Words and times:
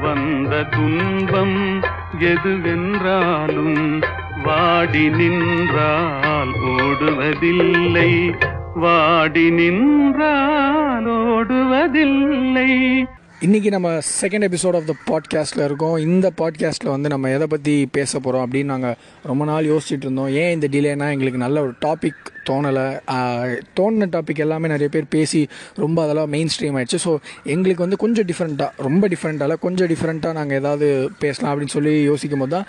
வந்த 0.00 0.62
துன்பம் 0.62 1.80
எதுவென்றாலும் 2.18 4.02
வாடி 4.44 5.08
நின்றால் 5.08 6.48
ஓடுவதில்லை. 6.60 8.34
வாடி 8.74 9.50
நின்றால் 9.50 11.06
ஓடுவதில்லை. 11.06 13.04
இன்றைக்கி 13.46 13.70
நம்ம 13.70 13.88
செகண்ட் 14.20 14.44
எபிசோட் 14.46 14.76
ஆஃப் 14.76 14.86
த 14.88 14.94
பாட்காஸ்ட்டில் 15.08 15.64
இருக்கோம். 15.64 15.96
இந்த 15.96 16.32
பாட்காஸ்ட்டில் 16.38 16.90
வந்து 16.94 17.08
நம்ம 17.08 17.30
எதை 17.34 17.46
பற்றி 17.46 17.88
பேச 17.96 18.12
போகிறோம் 18.18 18.44
அப்படின்னு 18.46 18.64
நாங்கள் 18.64 18.96
ரொம்ப 19.22 19.44
நாள் 19.44 19.68
யோசிச்சுட்டு 19.72 20.06
இருந்தோம். 20.06 20.30
ஏன் 20.40 20.54
இந்த 20.56 20.68
டிலேனா 20.72 21.10
எங்களுக்கு 21.16 21.44
நல்ல 21.44 21.60
ஒரு 21.60 21.72
டாபிக் 21.84 22.24
தோணலை. 22.48 22.84
தோணின 23.78 24.08
டாபிக் 24.14 24.42
எல்லாமே 24.44 24.68
நிறைய 24.68 24.88
பேர் 24.88 25.06
பேசி 25.14 25.48
ரொம்ப 25.74 26.02
அதெல்லாம் 26.04 26.30
மெயின் 26.34 26.50
ஸ்ட்ரீம் 26.54 26.76
ஆயிடுச்சு. 26.78 27.00
ஸோ 27.04 27.12
எங்களுக்கு 27.54 27.84
வந்து 27.84 27.96
கொஞ்சம் 27.96 28.26
டிஃப்ரெண்ட்டாக 28.30 28.70
ரொம்ப 28.86 29.08
டிஃப்ரெண்ட்டாக 29.14 29.58
கொஞ்சம் 29.66 29.90
டிஃப்ரெண்ட்டாக 29.92 30.32
நாங்கள் 30.32 30.58
ஏதாவது 30.62 30.88
பேசலாம் 31.18 31.50
அப்படின்னு 31.52 31.74
சொல்லி 31.76 31.94
யோசிக்கும் 32.02 32.38
போது 32.38 32.54
தான் 32.56 32.66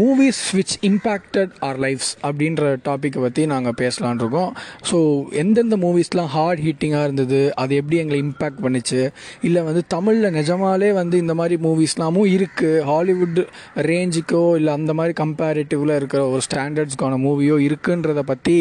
movies 0.00 0.42
which 0.58 0.76
impacted 0.90 1.54
our 1.68 1.80
lives 1.86 2.10
அப்படின்ற 2.22 2.74
டாப்பிக்கை 2.88 3.22
பற்றி 3.26 3.46
நாங்கள் 3.46 3.78
பேசலான் 3.82 4.20
இருக்கோம். 4.24 4.50
ஸோ 4.90 4.98
எந்தெந்த 5.44 5.76
மூவிஸ்லாம் 5.86 6.32
ஹார்ட் 6.36 6.64
ஹிட்டிங்காக 6.66 7.04
இருந்தது 7.04 7.54
அது 7.54 7.74
எப்படி 7.82 7.98
எங்களை 8.04 8.20
இம்பேக்ட் 8.26 8.62
பண்ணிச்சு 8.66 9.02
இல்லை 9.42 9.62
வந்து 9.62 9.84
தமிழ் 9.86 10.06
தமிழில் 10.08 10.36
நிஜமாலே 10.36 10.88
வந்து 10.98 11.16
இந்த 11.18 11.34
மாதிரி 11.38 11.54
மூவிஸ்லாமும் 11.64 12.28
இருக்குது 12.34 12.82
ஹாலிவுட் 12.90 13.40
ரேஞ்சுக்கோ 13.88 14.42
இல்லை 14.56 14.72
அந்த 14.72 14.92
மாதிரி 14.98 15.12
கம்பேரிட்டிவில் 15.22 15.92
இருக்கிற 15.96 16.20
ஒரு 16.28 16.40
ஸ்டாண்டர்ட்ஸ்க்கான 16.46 17.18
மூவியோ 17.24 17.56
இருக்குன்றதை 17.66 18.22
பற்றி 18.30 18.54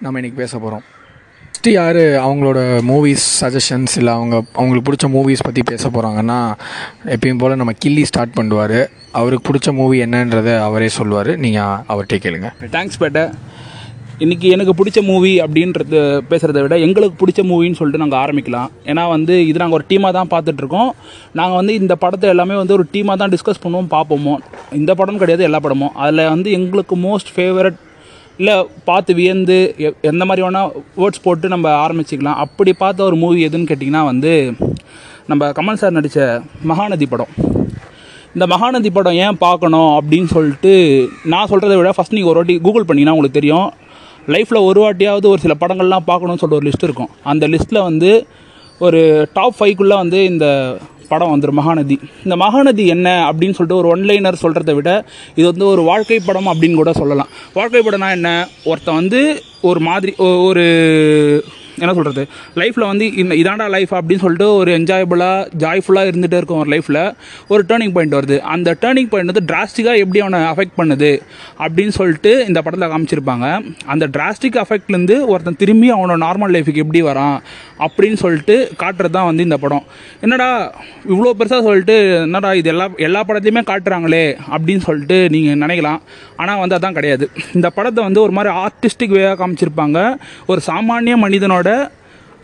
நம்ம 0.00 0.20
இன்றைக்கி 0.20 0.38
பேச 0.42 0.58
போகிறோம் 0.58 0.84
ஃபஸ்ட்டு 1.52 1.72
யார் 1.76 2.00
அவங்களோட 2.26 2.58
மூவிஸ் 2.90 3.26
சஜஷன்ஸ் 3.40 3.94
இல்லை 3.96 4.12
அவங்க 4.12 4.36
அவங்களுக்கு 4.52 4.86
பிடிச்ச 4.88 5.08
மூவிஸ் 5.16 5.46
பற்றி 5.46 5.62
பேச 5.70 5.88
போகிறாங்கன்னா 5.88 6.38
எப்பயும் 7.14 7.40
போல் 7.42 7.58
நம்ம 7.60 7.74
கில்லி 7.84 8.04
ஸ்டார்ட் 8.10 8.36
பண்ணுவார். 8.40 8.78
அவருக்கு 9.20 9.46
பிடிச்ச 9.48 9.72
மூவி 9.80 9.98
என்னன்றதை 10.04 10.54
அவரே 10.68 10.88
சொல்லுவார். 10.98 11.32
நீங்கள் 11.44 11.78
அவர்கிட்ட 11.92 12.18
கேளுங்க. 12.24 12.50
தேங்க்ஸ் 12.76 13.00
பேட்டை 13.02 13.24
இன்றைக்கி 14.22 14.40
எனக்கு 14.40 14.84
பிடிச்ச 14.84 15.02
மூவி 15.02 15.40
அப்படின்றது 15.40 16.20
பேசுகிறத 16.30 16.60
விட 16.60 16.78
எங்களுக்கு 16.78 17.26
பிடிச்ச 17.26 17.44
மூவின்னு 17.44 17.74
சொல்லிட்டு 17.74 18.06
நாங்கள் 18.06 18.18
ஆரம்பிக்கலாம். 18.18 18.68
ஏன்னா 18.84 19.08
வந்து 19.08 19.46
இது 19.46 19.58
நாங்கள் 19.58 19.82
ஒரு 19.82 20.00
டீமாக 20.00 20.12
தான் 20.12 20.28
பார்த்துட்ருக்கோம். 20.30 20.90
நாங்கள் 21.32 21.54
வந்து 21.54 21.74
இந்த 21.74 21.96
படத்தை 21.96 22.28
எல்லாமே 22.28 22.56
வந்து 22.56 22.72
ஒரு 22.72 22.86
டீமாக 22.92 23.16
தான் 23.16 23.30
டிஸ்கஸ் 23.30 23.62
பண்ணுவோம் 23.62 24.00
பார்ப்போமோ. 24.00 24.38
இந்த 24.72 24.94
படம் 24.94 25.18
கிடையாது 25.18 25.44
எல்லா 25.44 25.60
படமும். 25.60 25.94
அதில் 25.94 26.28
வந்து 26.28 26.52
எங்களுக்கு 26.52 26.96
மோஸ்ட் 26.96 27.36
ஃபேவரட் 27.36 27.74
இல்லை 28.36 28.66
பார்த்து 28.84 29.14
வியந்து 29.14 29.74
எ- 29.78 29.92
எந்த 30.00 30.24
மாதிரி 30.24 30.46
வேணால் 30.46 30.70
வேர்ட்ஸ் 30.96 31.22
போட்டு 31.22 31.48
நம்ம 31.48 31.88
ஆரம்பிச்சிக்கலாம். 31.88 32.34
அப்படி 32.34 32.72
பார்த்த 32.72 33.04
ஒரு 33.04 33.16
மூவி 33.16 33.46
எதுன்னு 33.46 33.66
கேட்டிங்கன்னா 33.66 34.04
வந்து 34.04 34.52
நம்ம 35.26 35.48
கமல் 35.50 35.74
சார் 35.74 35.90
நடித்த 35.90 36.42
மகாநதி 36.68 37.04
படம். 37.08 37.28
இந்த 38.34 38.56
மகாநதி 38.56 38.90
படம் 38.92 39.12
ஏன் 39.12 39.38
பார்க்கணும் 39.38 40.02
அப்படின்னு 40.02 40.24
சொல்லிட்டு 40.24 41.08
நான் 41.24 41.46
சொல்கிறத 41.46 41.76
விட 41.76 41.90
ஃபஸ்ட் 41.90 42.10
நீங்கள் 42.10 42.28
ஒரு 42.28 42.34
வாட்டி 42.34 42.58
கூகுள் 42.58 42.84
பண்ணிங்கன்னா 42.84 43.10
உங்களுக்கு 43.10 43.40
தெரியும். 43.40 43.72
லைஃப்பில் 44.26 44.64
ஒரு 44.64 44.80
வாட்டியாவது 44.80 45.26
ஒரு 45.26 45.38
சில 45.38 45.54
படங்கள்லாம் 45.60 46.06
பார்க்கணும்னு 46.06 46.38
சொல்லிட்டு 46.38 46.54
ஒரு 46.54 46.68
லிஸ்ட் 46.68 46.82
இருக்கும். 46.82 47.08
அந்த 47.22 47.48
லிஸ்ட்டில் 47.48 47.82
வந்து 47.82 48.26
ஒரு 48.78 49.28
டாப் 49.32 49.54
ஃபைவ்க்குள்ளே 49.58 49.94
வந்து 49.94 50.24
இந்த 50.24 50.76
படம் 51.08 51.40
வந்துடும் 51.40 51.60
மகாநதி. 51.60 51.96
இந்த 52.24 52.36
மகாநதி 52.36 52.86
என்ன 52.86 53.32
அப்படின்னு 53.32 53.52
சொல்லிட்டு 53.52 53.76
ஒரு 53.76 53.88
ஒன்லைனர் 53.96 54.42
சொல்கிறத 54.42 54.74
விட 54.74 55.04
இது 55.34 55.46
வந்து 55.46 55.66
ஒரு 55.66 55.82
வாழ்க்கை 55.82 56.20
படம் 56.26 56.46
அப்படின்னு 56.46 56.74
கூட 56.74 56.92
சொல்லலாம். 56.92 57.28
வாழ்க்கை 57.54 57.80
படம்னா 57.80 58.10
என்ன? 58.10 58.48
ஒருத்தன் 58.64 58.94
வந்து 58.94 59.42
ஒரு 59.60 59.80
மாதிரி 59.80 60.14
ஒரு 60.16 60.64
என்ன 61.78 61.94
சொல்கிறது 61.94 62.28
லைஃப்பில் 62.56 62.86
வந்து 62.86 63.14
இந்த 63.14 63.34
இதாண்டா 63.34 63.68
லைஃப் 63.68 63.94
அப்படின்னு 63.94 64.18
சொல்லிட்டு 64.18 64.54
ஒரு 64.54 64.78
என்ஜாயபுளாக 64.78 65.48
ஜாய்ஃபுல்லாக 65.58 66.10
இருந்துகிட்டே 66.12 66.40
இருக்கும் 66.40 66.58
ஒரு 66.58 66.70
லைஃப்பில் 66.70 67.14
ஒரு 67.48 67.64
டேர்னிங் 67.68 67.92
பாயிண்ட் 67.92 68.14
வருது. 68.14 68.38
அந்த 68.38 68.76
டேர்னிங் 68.80 69.08
பாயிண்ட் 69.12 69.32
வந்து 69.32 69.54
டிராஸ்டிக்காக 69.54 70.02
எப்படி 70.04 70.20
அவனை 70.20 70.40
அஃபெக்ட் 70.40 70.78
பண்ணுது 70.78 71.22
அப்படின்னு 71.58 71.88
சொல்லிட்டு 71.88 72.44
இந்த 72.46 72.62
படத்தில் 72.62 72.90
காமிச்சிருப்பாங்க. 72.94 73.46
அந்த 73.86 74.06
டிராஸ்டிக் 74.06 74.60
அஃபெக்ட்லேருந்து 74.64 75.26
ஒருத்தன் 75.26 75.56
திரும்பி 75.56 75.92
அவனோட 75.92 76.16
நார்மல் 76.26 76.54
லைஃபுக்கு 76.56 76.82
எப்படி 76.84 77.02
வரான்? 77.02 77.38
அப்படின்னு 77.84 78.18
சொல்லிட்டு 78.24 78.56
காட்டுறது 78.82 79.14
தான் 79.16 79.28
வந்து 79.30 79.46
இந்த 79.48 79.56
படம். 79.64 79.84
என்னடா 80.24 80.48
இவ்வளோ 81.12 81.32
பெருசாக 81.38 81.62
சொல்லிட்டு 81.68 81.96
என்னடா 82.26 82.50
இது 82.60 82.70
எல்லா 82.74 82.86
எல்லா 83.08 83.22
படத்தையுமே 83.28 83.62
காட்டுறாங்களே 83.70 84.24
அப்படின்னு 84.54 84.84
சொல்லிட்டு 84.88 85.18
நீங்கள் 85.34 85.60
நினைக்கலாம். 85.64 86.00
ஆனால் 86.42 86.62
வந்து 86.64 86.78
அதான் 86.78 86.98
கிடையாது. 86.98 87.26
இந்த 87.56 87.70
படத்தை 87.78 88.02
வந்து 88.08 88.22
ஒரு 88.26 88.34
மாதிரி 88.38 88.52
ஆர்டிஸ்டிக் 88.64 89.16
வேவாக 89.18 89.38
காமிச்சிருப்பாங்க. 89.42 89.98
ஒரு 90.52 90.62
சாமானிய 90.70 91.16
மனிதனோட 91.26 91.70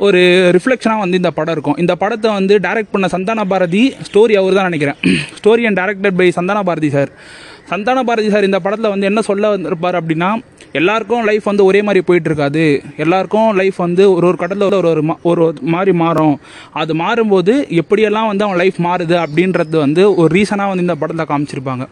ஒரு 0.06 0.20
ரிஃப்ளெக்ஷனாக 0.56 1.02
வந்து 1.02 1.18
இந்த 1.20 1.30
படம் 1.36 1.54
இருக்கும். 1.56 1.78
இந்த 1.82 1.94
படத்தை 2.02 2.28
வந்து 2.38 2.54
டைரக்ட் 2.66 2.92
பண்ண 2.94 3.06
சந்தான 3.14 3.44
பாரதி 3.52 3.80
ஸ்டோரி 4.08 4.34
அவர் 4.40 4.58
தான் 4.58 4.68
நினைக்கிறேன். 4.70 4.98
Story 5.38 5.62
and 5.68 5.80
directed 5.80 6.18
by 6.20 6.28
Santhana 6.36 6.60
Bharathi 6.68 6.90
sir 6.96 7.10
Santhana 7.70 8.02
Bharathi 8.08 8.28
sir 8.34 8.46
இந்த 8.48 8.58
படத்தில் 8.64 8.92
வந்து 8.92 9.08
என்ன 9.10 9.20
சொல்ல 9.30 9.48
வந்திருப்பார் 9.54 9.98
அப்படின்னா 10.00 10.28
எல்லாருக்கும் 10.72 11.24
லைஃப் 11.24 11.42
வந்து 11.42 11.64
ஒரே 11.64 11.82
மாதிரி 11.82 12.04
போயிட்டு 12.04 12.28
இருக்காது 12.28 12.82
எல்லாருக்கும் 12.96 13.56
லைஃப் 13.56 13.76
வந்து 13.76 14.12
ஒரு 14.12 14.26
ஒரு 14.26 14.36
கடலில் 14.36 14.72
ஒரு 14.72 14.88
ஒரு 14.88 15.04
மா- 15.04 15.22
ஒரு 15.22 15.54
மாதிரி 15.60 15.92
மாறும். 15.92 16.40
அது 16.72 16.94
மாறும்போது 16.94 17.80
எப்படியெல்லாம் 17.80 18.26
வந்து 18.26 18.44
அவன் 18.44 18.56
லைஃப் 18.56 18.74
மாறுது 18.78 19.26
அப்படின்றது 19.26 19.78
வந்து 19.78 20.14
ஒரு 20.14 20.40
ரீசனாக 20.40 20.68
வந்து 20.68 20.80
இந்த 20.80 20.94
படத்தில் 20.94 21.26
காமிச்சிருப்பாங்க. 21.26 21.86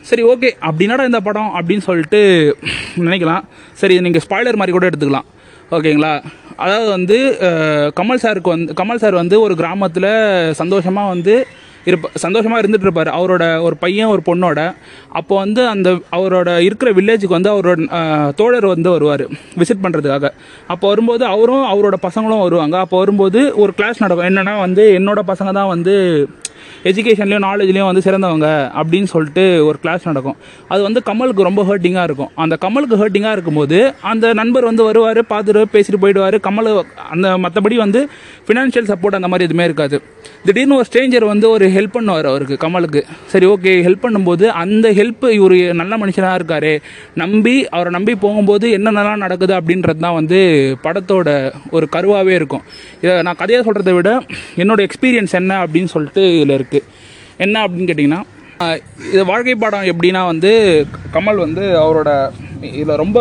சரி 0.00 0.22
ஓகே 0.22 0.50
அப்படின்னாடா 0.60 1.04
இந்த 1.04 1.20
படம் 1.20 1.52
அப்படின்னு 1.58 1.78
சொல்லிட்டு 1.78 2.56
நினைக்கலாம். 2.96 3.40
சரி 3.72 4.00
நீங்கள் 4.00 4.22
ஸ்பாய்லர் 4.28 4.56
மாதிரி 4.56 4.70
கூட 4.70 4.88
எடுத்துக்கலாம். 4.88 5.24
ஓகேங்களா? 5.70 6.24
அதாவது 6.56 6.90
வந்து 6.90 7.36
கமல் 7.96 8.18
சாருக்கு 8.22 8.42
வந்து 8.42 8.72
கமல் 8.72 8.96
சார் 8.96 9.14
வந்து 9.14 9.40
ஒரு 9.40 9.56
கிராமத்தில் 9.56 10.52
சந்தோஷமாக 10.52 11.08
வந்து 11.08 11.46
இருப்ப 11.90 12.10
சந்தோஷமாக 12.24 12.60
இருந்துட்டு 12.62 12.86
இருப்பார் 12.88 13.10
அவரோட 13.18 13.44
ஒரு 13.66 13.76
பையன் 13.84 14.12
ஒரு 14.14 14.22
பொண்ணோட. 14.28 14.60
அப்போ 15.20 15.34
வந்து 15.42 15.62
அந்த 15.74 15.88
அவரோட 16.18 16.50
இருக்கிற 16.68 16.90
வில்லேஜுக்கு 16.98 17.38
வந்து 17.38 17.52
அவரோட 17.54 17.78
தோழர் 18.40 18.66
வந்து 18.74 18.90
வருவார் 18.96 19.24
விசிட் 19.60 19.84
பண்ணுறதுக்காக 19.84 20.30
அப்போ 20.74 20.86
வரும்போது 20.92 21.24
அவரும் 21.34 21.66
அவரோட 21.72 21.98
பசங்களும் 22.06 22.44
வருவாங்க. 22.46 22.78
அப்போ 22.84 22.98
வரும்போது 23.02 23.42
ஒரு 23.64 23.74
கிளாஸ் 23.80 24.02
நடக்கும். 24.04 24.28
என்னென்னா 24.30 24.56
வந்து 24.66 24.84
என்னோட 25.00 25.22
பசங்க 25.32 25.52
தான் 25.60 25.72
வந்து 25.74 25.94
எஜுகேஷன்லேயும் 26.90 27.44
நாலேஜ்லேயும் 27.46 27.88
வந்து 27.90 28.04
சிறந்தவங்க 28.06 28.48
அப்படின்னு 28.80 29.08
சொல்லிட்டு 29.14 29.44
ஒரு 29.68 29.78
கிளாஸ் 29.82 30.08
நடக்கும். 30.10 30.38
அது 30.72 30.80
வந்து 30.86 31.00
கமலுக்கு 31.10 31.48
ரொம்ப 31.48 31.62
ஹர்ட்டிங்காக 31.70 32.06
இருக்கும். 32.08 32.30
அந்த 32.44 32.54
கமலுக்கு 32.64 32.98
ஹர்ட்டிங்காக 33.02 33.34
இருக்கும்போது 33.36 33.78
அந்த 34.12 34.32
நண்பர் 34.40 34.68
வந்து 34.70 34.84
வருவார் 34.88 35.20
பார்த்துட்டு 35.32 35.62
பேசிட்டு 35.74 36.00
போயிடுவார். 36.04 36.36
கமல் 36.48 36.70
அந்த 37.14 37.28
மற்றபடி 37.44 37.78
வந்து 37.84 38.02
ஃபினான்ஷியல் 38.46 38.88
சப்போர்ட் 38.92 39.18
அந்த 39.20 39.28
மாதிரி 39.32 39.48
எதுவுமே 39.48 39.66
இருக்காது. 39.70 39.98
திடீர்னு 40.46 40.76
ஒரு 40.78 40.86
ஸ்ட்ரேஞ்சர் 40.88 41.26
வந்து 41.32 41.46
ஒரு 41.54 41.66
ஹெல்ப் 41.76 41.94
பண்ணுவார் 41.96 42.26
அவருக்கு 42.32 42.56
கமலுக்கு. 42.64 43.00
சரி 43.32 43.46
ஓகே 43.52 43.72
ஹெல்ப் 43.86 44.04
பண்ணும்போது 44.04 44.46
அந்த 44.62 44.86
ஹெல்ப் 44.98 45.24
இவர் 45.38 45.56
நல்ல 45.80 45.94
மனுஷனாக 46.02 46.38
இருக்காரு 46.40 46.72
நம்பி 47.22 47.54
அவரை 47.74 47.90
நம்பி 47.96 48.14
போகும்போது 48.24 48.66
என்னென்னலாம் 48.78 49.22
நடக்குது 49.24 49.54
அப்படின்றது 49.60 50.02
தான் 50.06 50.18
வந்து 50.20 50.40
படத்தோட 50.84 51.28
ஒரு 51.76 51.86
கருவாகவே 51.94 52.34
இருக்கும். 52.40 52.64
இதை 53.02 53.14
நான் 53.28 53.40
கதையை 53.42 53.60
சொல்கிறத 53.68 53.92
விட 53.98 54.10
என்னோடய 54.62 54.88
எக்ஸ்பீரியன்ஸ் 54.88 55.34
என்ன 55.40 55.58
அப்படின்னு 55.64 55.92
சொல்லிட்டு 55.94 56.22
இதில் 56.36 56.56
இருக்குது 56.58 56.73
என்ன 57.44 57.62
அப்படின்னு 57.66 57.88
கேட்டிங்கன்னா 57.90 58.22
இது 59.12 59.22
வாழ்க்கை 59.30 59.54
பாடம் 59.62 59.88
எப்படின்னா 59.92 60.20
வந்து 60.32 60.50
கமல் 61.14 61.40
வந்து 61.44 61.62
அவரோட 61.84 62.10
இதில் 62.80 63.00
ரொம்ப 63.02 63.18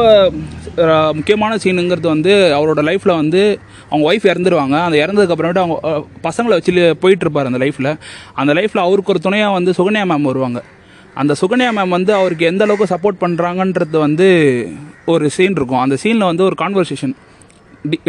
முக்கியமான 1.17 1.53
சீனுங்கிறது 1.63 2.07
வந்து 2.13 2.33
அவரோட 2.57 2.81
லைஃப்பில் 2.89 3.19
வந்து 3.21 3.41
அவங்க 3.89 4.05
ஒய்ஃப் 4.09 4.29
இறந்துருவாங்க. 4.31 4.75
அந்த 4.85 4.97
இறந்ததுக்கப்புறமேட்டு 5.03 5.63
அவங்க 5.63 5.77
பசங்களை 6.27 6.55
வச்சு 6.57 6.71
போயிட்டுருப்பார் 7.03 7.49
அந்த 7.49 7.59
லைஃப்பில் 7.63 7.91
அந்த 8.41 8.51
லைஃப்பில் 8.59 8.85
அவருக்கு 8.85 9.13
ஒரு 9.13 9.21
துணையாக 9.25 9.57
வந்து 9.57 9.73
சுகன்யா 9.79 10.05
மேம் 10.11 10.29
வருவாங்க. 10.31 10.61
அந்த 11.21 11.33
சுகன்யா 11.41 11.69
மேம் 11.77 11.95
வந்து 11.97 12.11
அவருக்கு 12.19 12.49
எந்த 12.51 12.63
அளவுக்கு 12.65 12.93
சப்போர்ட் 12.93 13.21
பண்ணுறாங்கன்றது 13.25 13.97
வந்து 14.07 14.27
ஒரு 15.13 15.25
சீன் 15.35 15.57
இருக்கும். 15.59 15.83
அந்த 15.85 15.95
சீனில் 16.03 16.29
வந்து 16.31 16.43
ஒரு 16.49 16.57
கான்வர்சேஷன் 16.63 17.15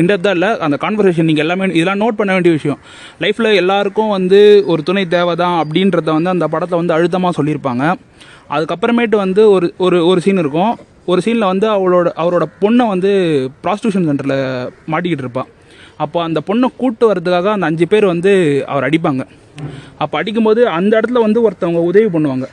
இன்டெப்த்தாக 0.01 0.37
இல்லை 0.37 0.51
அந்த 0.65 0.77
கான்வர்சேஷன் 0.85 1.29
நீங்கள் 1.31 1.45
எல்லாமே 1.45 1.67
இதெல்லாம் 1.79 2.03
நோட் 2.05 2.19
பண்ண 2.19 2.33
வேண்டிய 2.37 2.53
விஷயம். 2.59 2.81
லைஃப்பில் 3.23 3.51
எல்லாருக்கும் 3.63 4.13
வந்து 4.17 4.41
ஒரு 4.73 4.83
துணை 4.89 5.05
தேவை 5.15 5.35
தான் 5.43 5.57
அப்படின்றத 5.63 6.09
வந்து 6.19 6.33
அந்த 6.35 6.49
படத்தை 6.55 6.77
வந்து 6.81 6.97
அழுத்தமாக 6.97 7.35
சொல்லியிருப்பாங்க. 7.39 7.85
அதுக்கப்புறமேட்டு 8.55 9.17
வந்து 9.25 9.43
ஒரு 9.57 9.69
ஒரு 9.87 9.99
ஒரு 10.11 10.21
சீன் 10.27 10.43
இருக்கும். 10.45 10.73
ஒரு 11.13 11.21
சீனில் 11.25 11.51
வந்து 11.53 11.67
அவளோட 11.77 12.09
அவரோட 12.23 12.45
பொண்ணை 12.63 12.85
வந்து 12.93 13.11
ப்ராஸ்டியூஷன் 13.65 14.07
சென்டரில் 14.09 14.39
மாட்டிக்கிட்டு 14.93 15.25
இருப்பாள் 15.27 15.51
அப்போ 16.05 16.19
அந்த 16.27 16.39
பொண்ணை 16.49 16.69
கூட்டு 16.81 17.05
வர்றதுக்காக 17.11 17.49
அந்த 17.57 17.67
அஞ்சு 17.71 17.87
பேர் 17.93 18.07
வந்து 18.13 18.31
அவர் 18.73 18.87
அடிப்பாங்க. 18.89 19.23
அப்போ 20.03 20.15
அடிக்கும்போது 20.21 20.63
அந்த 20.79 20.93
இடத்துல 20.99 21.21
வந்து 21.27 21.43
ஒருத்தவங்க 21.47 21.83
உதவி 21.91 22.09
பண்ணுவாங்க. 22.15 22.47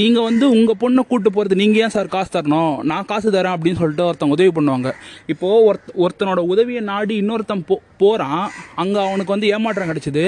நீங்கள் 0.00 0.24
வந்து 0.26 0.44
உங்கள் 0.54 0.78
பொண்ணை 0.80 1.02
கூப்பிட்டு 1.08 1.30
போகிறது 1.34 1.58
நீங்கள் 1.60 1.82
ஏன் 1.82 1.92
சார் 1.94 2.08
காசு 2.14 2.30
தரணும்? 2.36 2.72
நான் 2.90 3.06
காசு 3.10 3.28
தரேன் 3.34 3.54
அப்படின்னு 3.56 3.80
சொல்லிட்டு 3.80 4.06
ஒருத்தவங்க 4.06 4.36
உதவி 4.36 4.52
பண்ணுவாங்க. 4.56 4.90
இப்போது 5.32 5.64
ஒருத்த 5.68 5.94
ஒருத்தனோட 6.04 6.40
உதவியை 6.52 6.82
நாடி 6.92 7.14
இன்னொருத்தன் 7.22 7.62
போ 7.68 7.76
போகிறான் 8.02 8.42
அங்கே 8.82 8.98
அவனுக்கு 9.08 9.34
வந்து 9.34 9.50
ஏமாற்றம் 9.56 9.90
கிடச்சிது. 9.90 10.24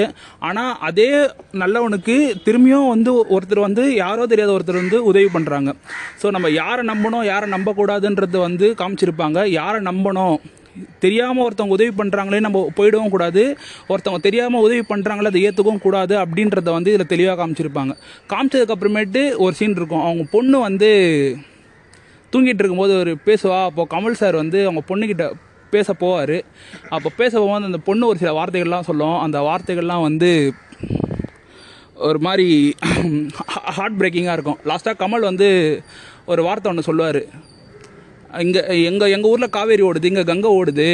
ஆனால் 0.49 0.71
அதே 0.89 1.09
நல்லவனுக்கு 1.63 2.15
திரும்பியும் 2.45 2.91
வந்து 2.93 3.13
ஒருத்தர் 3.37 3.65
வந்து 3.67 3.83
யாரோ 4.03 4.25
தெரியாத 4.33 4.53
ஒருத்தர் 4.57 4.81
வந்து 4.83 4.99
உதவி 5.11 5.29
பண்ணுறாங்க 5.35 5.73
ஸோ 6.21 6.29
நம்ம 6.37 6.49
யாரை 6.61 6.85
நம்பணும் 6.91 7.27
யாரை 7.31 7.49
நம்பக்கூடாதுன்றது 7.55 8.39
வந்து 8.47 8.69
காமிச்சிருப்பாங்க. 8.81 9.41
யாரை 9.59 9.81
நம்பணும்? 9.89 10.37
தெரியாமல் 11.03 11.43
ஒருத்தவங்க 11.45 11.77
உதவி 11.77 11.91
பண்ணுறாங்களே 11.99 12.39
நம்ம 12.45 12.59
போயிடவும் 12.77 13.13
கூடாது. 13.15 13.43
ஒருத்தவங்க 13.91 14.21
தெரியாமல் 14.27 14.65
உதவி 14.67 14.83
பண்ணுறாங்களே 14.91 15.31
அதை 15.31 15.41
ஏற்றுக்கவும் 15.47 15.83
கூடாது 15.85 16.15
அப்படின்றத 16.23 16.71
வந்து 16.77 16.91
இதில் 16.93 17.11
தெளிவாக 17.13 17.37
காமிச்சிருப்பாங்க. 17.41 17.93
காமிச்சதுக்கப்புறமேட்டு 18.33 19.23
ஒரு 19.45 19.53
சீன் 19.59 19.77
இருக்கும். 19.81 20.05
அவங்க 20.07 20.25
பொண்ணு 20.35 20.59
வந்து 20.67 20.89
தூங்கிட்டு 22.33 22.61
இருக்கும்போது 22.63 22.95
ஒரு 23.03 23.13
பேசுவா. 23.27 23.59
அப்போது 23.69 23.91
கமல் 23.95 24.19
சார் 24.21 24.35
வந்து 24.43 24.59
அவங்க 24.67 24.83
பொண்ணுக்கிட்ட 24.91 25.27
பேச 25.73 25.93
போவார். 26.01 26.37
அப்போ 26.95 27.09
பேச 27.21 27.31
போகும்போது 27.37 27.69
அந்த 27.71 27.81
பொண்ணு 27.87 28.09
ஒரு 28.11 28.19
சில 28.23 28.31
வார்த்தைகள்லாம் 28.39 28.87
சொல்லும். 28.89 29.17
அந்த 29.25 29.39
வார்த்தைகள்லாம் 29.49 30.05
வந்து 30.07 30.31
ஒரு 32.07 32.19
மாதிரி 32.25 32.47
ஹார்ட் 33.77 33.97
பிரேக்கிங்காக 33.99 34.35
இருக்கும். 34.37 34.59
லாஸ்ட்டாக 34.69 34.99
கமல் 35.03 35.29
வந்து 35.29 35.47
ஒரு 36.31 36.41
வார்த்தை 36.47 36.69
ஒன்று 36.71 36.87
சொல்லுவார். 36.87 37.21
இங்கே 38.37 38.61
எங்கள் 38.89 39.11
எங்கள் 39.13 39.31
ஊரில் 39.33 39.53
காவேரி 39.55 39.83
ஓடுது 39.85 40.09
இங்கே 40.09 40.23
கங்கை 40.29 40.49
ஓடுது. 40.57 40.87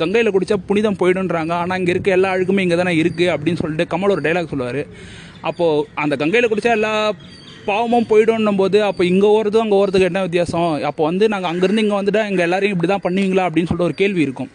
கங்கையில் 0.00 0.32
குடித்தா 0.34 0.56
புனிதம் 0.68 0.96
போயிடுன்றாங்க 1.00 1.52
ஆனால் 1.62 1.78
இங்கே 1.80 1.92
இருக்க 1.94 2.10
எல்லா 2.16 2.30
அழுக்குமே 2.34 2.64
இங்கே 2.66 2.78
தானே 2.80 2.92
இருக்குது 3.02 3.28
அப்படின்னு 3.34 3.60
சொல்லிட்டு 3.60 3.84
கமல் 3.92 4.14
ஒரு 4.14 4.24
டைலாக் 4.26 4.50
சொல்லுவார். 4.52 4.80
அப்போது 5.50 5.84
அந்த 6.04 6.14
கங்கையில் 6.22 6.50
குடித்தா 6.52 6.72
எல்லா 6.78 6.92
பாவமும் 7.68 8.08
போயிடும்னும் 8.10 8.60
போது 8.62 8.78
அப்போ 8.88 9.02
இங்கே 9.12 9.28
ஓடுறதும் 9.36 9.64
அங்கே 9.64 9.78
ஓடுறதுக்கு 9.80 10.10
என்ன 10.10 10.22
வித்தியாசம்? 10.26 10.72
அப்போ 10.90 11.02
வந்து 11.10 11.24
நாங்கள் 11.34 11.50
அங்கேருந்து 11.52 11.84
இங்கே 11.84 11.98
வந்துட்டால் 12.00 12.28
எங்கள் 12.30 12.46
எல்லாரையும் 12.48 12.74
இப்படி 12.76 12.90
தான் 12.92 13.04
பண்ணுவீங்களா 13.06 13.46
அப்படின்னு 13.48 13.70
சொல்லிட்டு 13.70 13.90
ஒரு 13.90 13.96
கேள்வி 14.02 14.22
இருக்கும். 14.26 14.50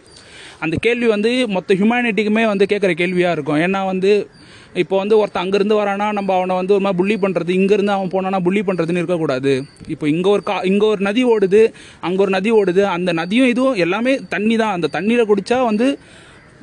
அந்த 0.64 0.74
கேள்வி 0.84 1.08
வந்து 1.14 1.30
மொத்த 1.56 1.74
ஹியூமனிட்டிக்குமே 1.78 2.44
வந்து 2.52 2.64
கேட்குற 2.72 2.92
கேள்வியாக 3.00 3.36
இருக்கும். 3.36 3.60
ஏன்னா 3.66 3.80
வந்து 3.92 4.12
இப்போ 4.82 4.94
வந்து 5.02 5.14
ஒருத்தன் 5.20 5.42
அங்கேருந்து 5.44 5.76
வரானா 5.80 6.06
நம்ம 6.18 6.30
அவனை 6.38 6.54
வந்து 6.60 6.74
ஒரு 6.76 6.84
மாதிரி 6.84 6.98
புள்ளி 7.00 7.16
பண்ணுறது 7.22 7.52
இங்கேருந்து 7.58 7.94
அவன் 7.96 8.12
போனானா 8.14 8.38
புள்ளி 8.46 8.62
பண்ணுறதுன்னு 8.68 9.02
இருக்கக்கூடாது. 9.02 9.52
இப்போ 9.94 10.06
இங்கே 10.14 10.28
ஒரு 10.34 10.42
கா 10.48 10.56
இங்கே 10.70 10.86
ஒரு 10.92 11.02
நதி 11.08 11.22
ஓடுது 11.34 11.62
அங்கே 12.08 12.20
ஒரு 12.24 12.32
நதி 12.36 12.50
ஓடுது 12.60 12.82
அந்த 12.96 13.12
நதியும் 13.20 13.50
இதுவும் 13.52 13.80
எல்லாமே 13.84 14.14
தண்ணி 14.34 14.56
தான் 14.62 14.74
அந்த 14.76 14.90
தண்ணியில் 14.96 15.28
குடித்தா 15.30 15.58
வந்து 15.70 15.88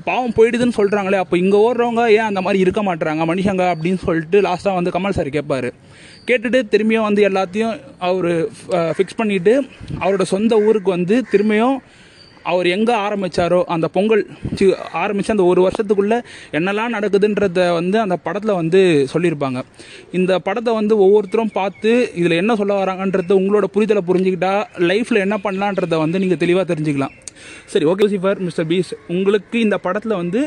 பாவம் 0.08 0.36
போயிடுதுன்னு 0.38 0.78
சொல்கிறாங்களே 0.78 1.18
அப்போ 1.24 1.36
இங்கே 1.42 1.58
ஓடுறவங்க 1.66 2.04
ஏன் 2.18 2.30
அந்த 2.30 2.42
மாதிரி 2.46 2.62
இருக்க 2.64 2.82
மாட்டுறாங்க 2.88 3.26
மனுஷங்க 3.30 3.66
அப்படின்னு 3.74 4.00
சொல்லிட்டு 4.06 4.38
லாஸ்ட்டாக 4.48 4.78
வந்து 4.80 4.94
கமல் 4.96 5.18
சார் 5.18 5.30
கேட்பார் 5.36 5.68
கேட்டுட்டு 6.30 6.60
திரும்பியும் 6.74 7.08
வந்து 7.08 7.22
எல்லாத்தையும் 7.30 7.76
அவர் 8.08 8.32
ஃபிக்ஸ் 8.98 9.20
பண்ணிவிட்டு 9.20 9.54
அவரோட 10.04 10.26
சொந்த 10.34 10.56
ஊருக்கு 10.68 10.92
வந்து 10.98 11.18
திரும்பியும் 11.34 11.78
அவர் 12.52 12.68
எங்கே 12.76 12.94
ஆரம்பித்தாரோ 13.06 13.60
அந்த 13.76 13.88
பொங்கல் 13.96 14.24
சி 14.58 14.66
ஆரம்பித்து 15.02 15.34
அந்த 15.36 15.46
ஒரு 15.52 15.62
வருஷத்துக்குள்ளே 15.66 16.18
என்னெல்லாம் 16.58 16.94
நடக்குதுன்றத 16.96 17.68
வந்து 17.74 17.98
அந்த 18.00 18.16
படத்தில் 18.26 18.58
வந்து 18.60 18.82
சொல்லியிருப்பாங்க. 19.14 19.62
இந்த 20.20 20.40
படத்தை 20.48 20.74
வந்து 20.74 20.98
ஒவ்வொருத்தரும் 21.06 21.54
பார்த்து 21.60 21.94
இதில் 22.22 22.40
என்ன 22.42 22.56
சொல்ல 22.62 22.80
வராங்கன்றது 22.84 23.40
உங்களோட 23.42 23.68
புரிதலை 23.76 24.04
புரிஞ்சுக்கிட்டா 24.10 24.54
லைஃப்பில் 24.92 25.24
என்ன 25.26 25.38
பண்ணலான்றதை 25.46 26.00
வந்து 26.06 26.22
நீங்கள் 26.26 26.42
தெளிவாக 26.44 26.68
தெரிஞ்சுக்கலாம். 26.74 27.16
சரி 27.74 27.86
ஓகே 27.86 28.08
சிஃபர் 28.16 28.40
மிஸ்டர் 28.48 28.68
பீஸ் 28.68 28.94
உங்களுக்கு 29.08 29.58
இந்த 29.60 29.78
படத்தில் 29.88 30.20
வந்து 30.22 30.42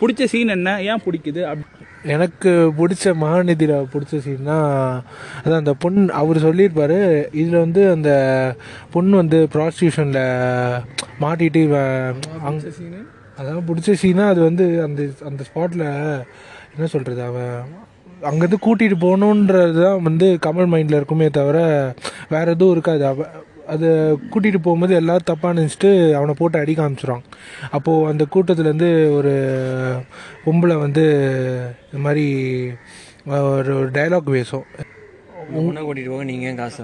பிடிச்ச 0.00 0.24
சீன் 0.32 0.54
என்ன? 0.54 0.70
ஏன் 0.82 1.02
பிடிக்குது? 1.06 1.42
அப் 1.52 1.64
எனக்கு 2.04 2.50
பிடிச்ச 2.78 3.14
மகாநிதியில் 3.14 3.88
பிடிச்ச 3.92 4.20
சீன்னா 4.26 4.56
அதான் 5.44 5.58
அந்த 5.58 5.74
பொண்ணு 5.74 6.12
அவர் 6.12 6.38
சொல்லியிருப்பாரு 6.38 7.28
இதில் 7.32 7.58
வந்து 7.58 7.90
அந்த 7.90 8.10
பொண்ணு 8.90 9.16
வந்து 9.16 9.48
ப்ராஸ்டியூஷனில் 9.54 10.22
மாட்டிட்டு 11.20 11.56
இவன் 11.56 12.16
அங் 12.42 12.60
அதான் 13.38 13.68
பிடிச்ச 13.68 13.92
சீனா 13.92 14.28
அது 14.28 14.40
வந்து 14.40 14.82
அந்த 14.82 15.10
அந்த 15.24 15.42
ஸ்பாட்டில் 15.42 15.86
என்ன 16.74 16.86
சொல்கிறது 16.86 17.22
அவன் 17.22 17.54
அங்கேருந்து 18.22 18.64
கூட்டிகிட்டு 18.64 18.96
போகணுன்றது 19.00 19.82
தான் 19.82 20.02
வந்து 20.02 20.38
கமல் 20.46 20.72
மைண்டில் 20.72 20.96
இருக்குமே 20.96 21.28
தவிர 21.28 21.58
வேறு 22.28 22.50
எதுவும் 22.50 22.72
இருக்காது. 22.72 23.04
அவ 23.06 23.26
அதை 23.70 23.88
கூட்டிகிட்டு 24.30 24.58
போகும்போது 24.58 24.94
எல்லாரும் 24.94 25.28
தப்பாக 25.30 25.56
நினச்சிட்டு 25.56 25.90
அவனை 26.14 26.34
போட்டு 26.34 26.58
அடிக்க 26.58 26.82
ஆரம்பிச்சிடுவாங்க 26.82 27.26
அப்போது 27.70 28.06
அந்த 28.06 28.24
கூட்டத்துலேருந்து 28.30 28.88
ஒரு 29.12 29.32
பொம்பளை 30.44 30.76
வந்து 30.78 31.04
இந்த 31.84 31.98
மாதிரி 31.98 32.24
ஒரு 33.52 33.90
டைலாக் 33.90 34.30
பேசும். 34.30 34.66
உன்னை 35.58 35.80
கூட்டிட்டு 35.82 36.10
போக 36.10 36.24
நீங்க 36.24 36.46
ஏன் 36.46 36.56
காசு 36.56 36.82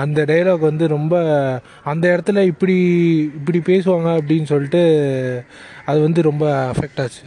அந்த 0.00 0.20
டைலாக் 0.24 0.68
வந்து 0.68 0.84
ரொம்ப 0.88 1.14
அந்த 1.84 2.04
இடத்துல 2.14 2.42
இப்படி 2.46 2.76
இப்படி 3.38 3.58
பேசுவாங்க 3.66 4.08
அப்படின்னு 4.18 4.44
சொல்லிட்டு 4.44 4.82
அது 5.84 6.00
வந்து 6.00 6.22
ரொம்ப 6.22 6.44
அஃபெக்ட் 6.72 7.00
ஆச்சு. 7.00 7.24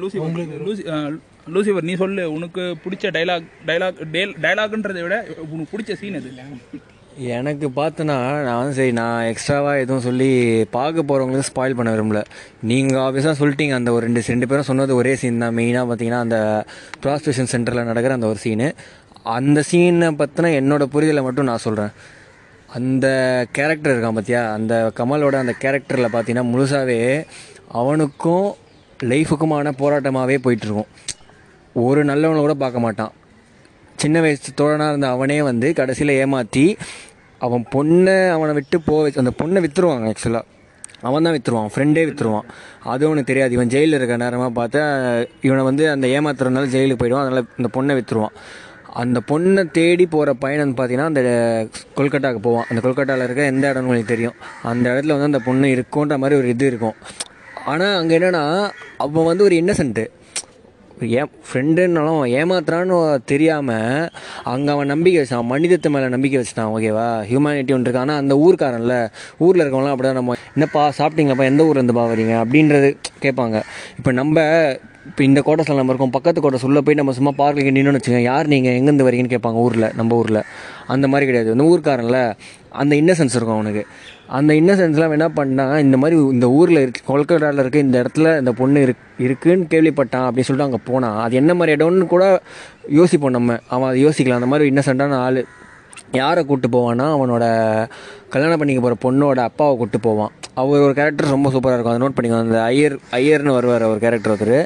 லூசி 0.00 0.18
லூசி 0.62 0.82
அஹ், 0.92 1.14
லூசிஃபர் 1.48 1.82
நீ 1.82 1.94
சொல்லு 1.94 2.22
உனக்கு 2.32 2.62
பிடிச்ச 2.84 3.06
டைலாக் 3.10 3.48
டைலாக் 3.66 3.98
டைலாக்ன்றதை 4.44 5.02
விட 5.02 5.16
உனக்கு 5.46 5.72
பிடிச்ச 5.72 5.92
சீன் 5.94 6.14
எது? 6.14 6.30
எனக்கு 7.18 7.66
பார்த்தனா 7.76 8.14
நான் 8.44 8.58
வந்து 8.60 8.76
சரி 8.76 8.92
நான் 8.92 9.26
எக்ஸ்ட்ராவாக 9.32 9.82
எதுவும் 9.82 10.04
சொல்லி 10.06 10.28
பார்க்க 10.76 11.02
போகிறவங்களுக்கு 11.08 11.48
ஸ்பாயில் 11.50 11.76
பண்ண 11.78 11.90
விரும்பல. 11.94 12.20
நீங்கள் 12.70 13.02
ஆப்வியஸாக 13.02 13.34
சொல்லிட்டீங்க 13.40 13.74
அந்த 13.78 13.92
ஒரு 13.92 14.02
ரெண்டு 14.06 14.22
ரெண்டு 14.32 14.46
பேரும் 14.50 14.68
சொன்னது 14.70 14.92
ஒரே 15.00 15.12
சீன் 15.20 15.38
தான். 15.38 15.54
மெயினாக 15.58 15.88
பார்த்தீங்கன்னா 15.90 16.20
அந்த 16.26 16.66
ப்ராஸ்டியூஷன் 17.04 17.50
சென்டரில் 17.52 17.88
நடக்கிற 17.90 18.14
அந்த 18.18 18.26
ஒரு 18.26 18.38
சீனு 18.38 18.68
அந்த 19.36 19.62
சீனை 19.70 20.08
பற்றின 20.22 20.52
என்னோட 20.60 20.86
புரிதலை 20.94 21.22
மட்டும் 21.28 21.48
நான் 21.50 21.64
சொல்கிறேன் 21.66 21.92
அந்த 22.78 23.06
கேரக்டர் 23.56 23.94
இருக்கான் 23.94 24.18
பார்த்தியா 24.18 24.52
அந்த 24.56 24.92
கமலோட 25.00 25.38
அந்த 25.44 25.54
கேரக்டரில் 25.64 26.12
பார்த்தீங்கன்னா 26.14 26.50
முழுசாவே 26.52 27.00
அவனுக்கும் 27.68 28.48
லைஃபுக்குமான 29.12 29.72
போராட்டமாகவே 29.82 30.38
போயிட்டுருக்கும் 30.46 30.90
ஒரு 31.74 32.04
நல்லவனை 32.04 32.40
கூட 32.40 32.54
பார்க்க 32.54 32.86
மாட்டான். 32.86 33.12
சின்ன 34.02 34.20
வயசு 34.24 34.50
தோழனாக 34.60 34.92
இருந்த 34.92 35.08
அவனே 35.16 35.38
வந்து 35.50 35.68
கடைசியில் 35.78 36.12
ஏமாற்றி 36.22 36.64
அவன் 37.46 37.64
பொண்ணை 37.74 38.16
அவனை 38.34 38.52
விட்டு 38.58 38.76
போக 38.88 39.22
அந்த 39.22 39.32
பொண்ணை 39.40 39.60
விற்றுருவாங்க 39.64 40.10
ஆக்சுவலாக 40.12 40.50
அவன் 41.08 41.24
தான் 41.26 41.34
விற்றுருவான் 41.36 41.72
ஃப்ரெண்டே 41.72 42.02
விற்றுருவான் 42.08 42.46
அதுவும் 42.92 43.12
உனக்கு 43.14 43.30
தெரியாது. 43.30 43.52
இவன் 43.56 43.72
ஜெயிலில் 43.74 43.96
இருக்க 43.98 44.14
நேரமாக 44.22 44.52
பார்த்தா 44.58 44.82
இவனை 45.46 45.62
வந்து 45.68 45.84
அந்த 45.94 46.06
ஏமாத்துறதுனால 46.16 46.70
ஜெயிலுக்கு 46.74 47.02
போயிடுவான். 47.02 47.24
அதனால் 47.24 47.50
இந்த 47.60 47.70
பொண்ணை 47.76 47.94
விற்றுருவான் 47.98 48.36
அந்த 49.02 49.18
பொண்ணை 49.30 49.62
தேடி 49.78 50.04
போகிற 50.14 50.32
பயணம் 50.44 50.74
பார்த்தீங்கன்னா 50.78 51.10
அந்த 51.12 51.22
கொல்கட்டாவுக்கு 51.96 52.42
போவான். 52.48 52.66
அந்த 52.70 52.80
கொல்கட்டாவில் 52.84 53.26
இருக்க 53.26 53.44
எந்த 53.52 53.64
இடம்னு 53.70 53.88
உங்களுக்கு 53.88 54.12
தெரியும். 54.14 54.36
அந்த 54.72 54.84
இடத்துல 54.92 55.14
வந்து 55.16 55.30
அந்த 55.30 55.40
பொண்ணு 55.48 55.68
இருக்குன்ற 55.76 56.16
மாதிரி 56.24 56.38
ஒரு 56.40 56.48
இது 56.54 56.66
இருக்கும். 56.72 56.96
ஆனால் 57.72 57.96
அங்கே 58.00 58.14
என்னென்னா 58.18 58.44
அவன் 59.04 59.28
வந்து 59.30 59.46
ஒரு 59.48 59.56
இன்னசென்ட்டு 59.62 60.04
ஏ 61.02 61.22
ஃப்ரெண்டுன்னாலும் 61.46 62.20
ஏமாத்துறான்னு 62.40 62.96
தெரியாமல் 63.24 64.10
அங்கே 64.52 64.70
அவன் 64.72 64.86
நம்பிக்கை 64.86 65.18
வச்சான் 65.22 65.48
மனிதத்து 65.52 65.88
மேலே 65.90 66.08
நம்பிக்கை 66.08 66.38
வச்சுட்டான் 66.40 66.72
ஓகேவா 66.74 67.06
ஹியூமனிட்டி 67.30 67.72
ஒன்று 67.76 67.86
இருக்கு. 67.86 67.98
ஆனால் 67.98 68.20
அந்த 68.22 68.34
ஊருக்காரன்ல 68.44 69.10
ஊரில் 69.38 69.62
இருக்கவங்களாம் 69.64 69.94
அப்படிதான் 69.94 70.20
நம்ம 70.20 70.36
என்னப்பா 70.54 70.82
சாப்பிட்டீங்களாப்பா? 70.98 71.50
எந்த 71.52 71.64
ஊர்லேருந்து 71.64 71.98
வரீங்க 72.14 72.36
அப்படின்றது 72.42 72.90
கேட்பாங்க. 73.26 73.62
இப்போ 73.96 74.12
நம்ம 74.12 74.46
இப்போ 75.08 75.22
இந்த 75.24 75.40
கோட்டஸில் 75.46 75.78
நம்ம 75.78 75.92
இருக்கோம் 75.92 76.10
பக்கத்து 76.10 76.42
கோட்டஸ் 76.42 76.64
உள்ளே 76.64 76.80
போய் 76.80 76.94
நம்ம 76.94 77.12
சும்மா 77.12 77.32
பார்க்கில் 77.36 77.74
நின்றுன்னு 77.76 77.98
வச்சுக்கோங்க 78.00 78.28
யார் 78.32 78.46
நீங்கள் 78.46 78.76
எங்கேருந்து 78.78 79.06
வரீங்கன்னு 79.08 79.34
கேட்பாங்க 79.34 79.58
ஊரில் 79.66 79.92
நம்ம 79.94 80.16
ஊரில். 80.16 80.42
அந்த 80.86 81.08
மாதிரி 81.08 81.26
கிடையாது. 81.26 81.50
இந்த 81.50 81.64
ஊருக்காரன்ல 81.70 82.32
அந்த 82.70 82.96
இன்னசென்ஸ் 82.96 83.36
இருக்கும் 83.38 83.58
அவனுக்கு. 83.58 83.86
அந்த 84.36 84.52
இன்னசென்ஸ்லாம் 84.60 85.14
என்ன 85.16 85.28
பண்ணால் 85.38 85.82
இந்த 85.86 85.96
மாதிரி 85.96 86.16
இந்த 86.34 86.46
ஊரில் 86.58 86.80
இருக்கு 86.84 87.02
கொல்கட்டாவில் 87.10 87.62
இருக்க 87.62 87.78
இந்த 87.78 87.96
இடத்துல 88.02 88.38
இந்த 88.38 88.52
பொண்ணு 88.60 88.80
இரு 88.84 88.94
இருக்குன்னு 89.18 89.66
கேள்விப்பட்டான் 89.70 90.24
அப்படின்னு 90.26 90.48
சொல்லிட்டு 90.48 90.68
அங்கே 90.68 90.80
போனான் 90.84 91.18
அது 91.24 91.34
என்ன 91.40 91.54
மாதிரி 91.54 91.76
இடம்னு 91.76 92.06
கூட 92.14 92.24
யோசிப்போம் 92.98 93.36
நம்ம. 93.36 93.58
அவன் 93.74 93.88
அதை 93.88 94.00
யோசிக்கலாம். 94.06 94.40
அந்த 94.40 94.50
மாதிரி 94.52 94.70
இன்னசென்ட்டான 94.72 95.20
ஆள். 95.26 95.40
யாரை 96.12 96.40
கூப்பிட்டு 96.44 96.68
போவான்னா 96.76 97.06
அவனோட 97.16 97.44
கல்யாணம் 98.32 98.58
பண்ணிக்க 98.58 98.80
போகிற 98.84 98.96
பொண்ணோட 99.04 99.38
அப்பாவை 99.48 99.72
கூப்பிட்டு 99.76 100.00
போவான். 100.08 100.32
அவர் 100.60 100.84
ஒரு 100.86 100.94
கேரக்டர் 100.94 101.34
ரொம்ப 101.36 101.48
சூப்பராக 101.50 101.76
இருக்கும். 101.76 101.94
அதை 101.94 102.02
நோட் 102.04 102.16
பண்ணிக்கோங்க. 102.16 102.46
அந்த 102.48 102.60
ஐயர் 102.62 102.96
ஐயர்னு 103.20 103.56
வருவார் 103.58 103.86
அவர் 103.88 104.04
கேரக்டர் 104.04 104.34
ஒருத்தர் 104.34 104.60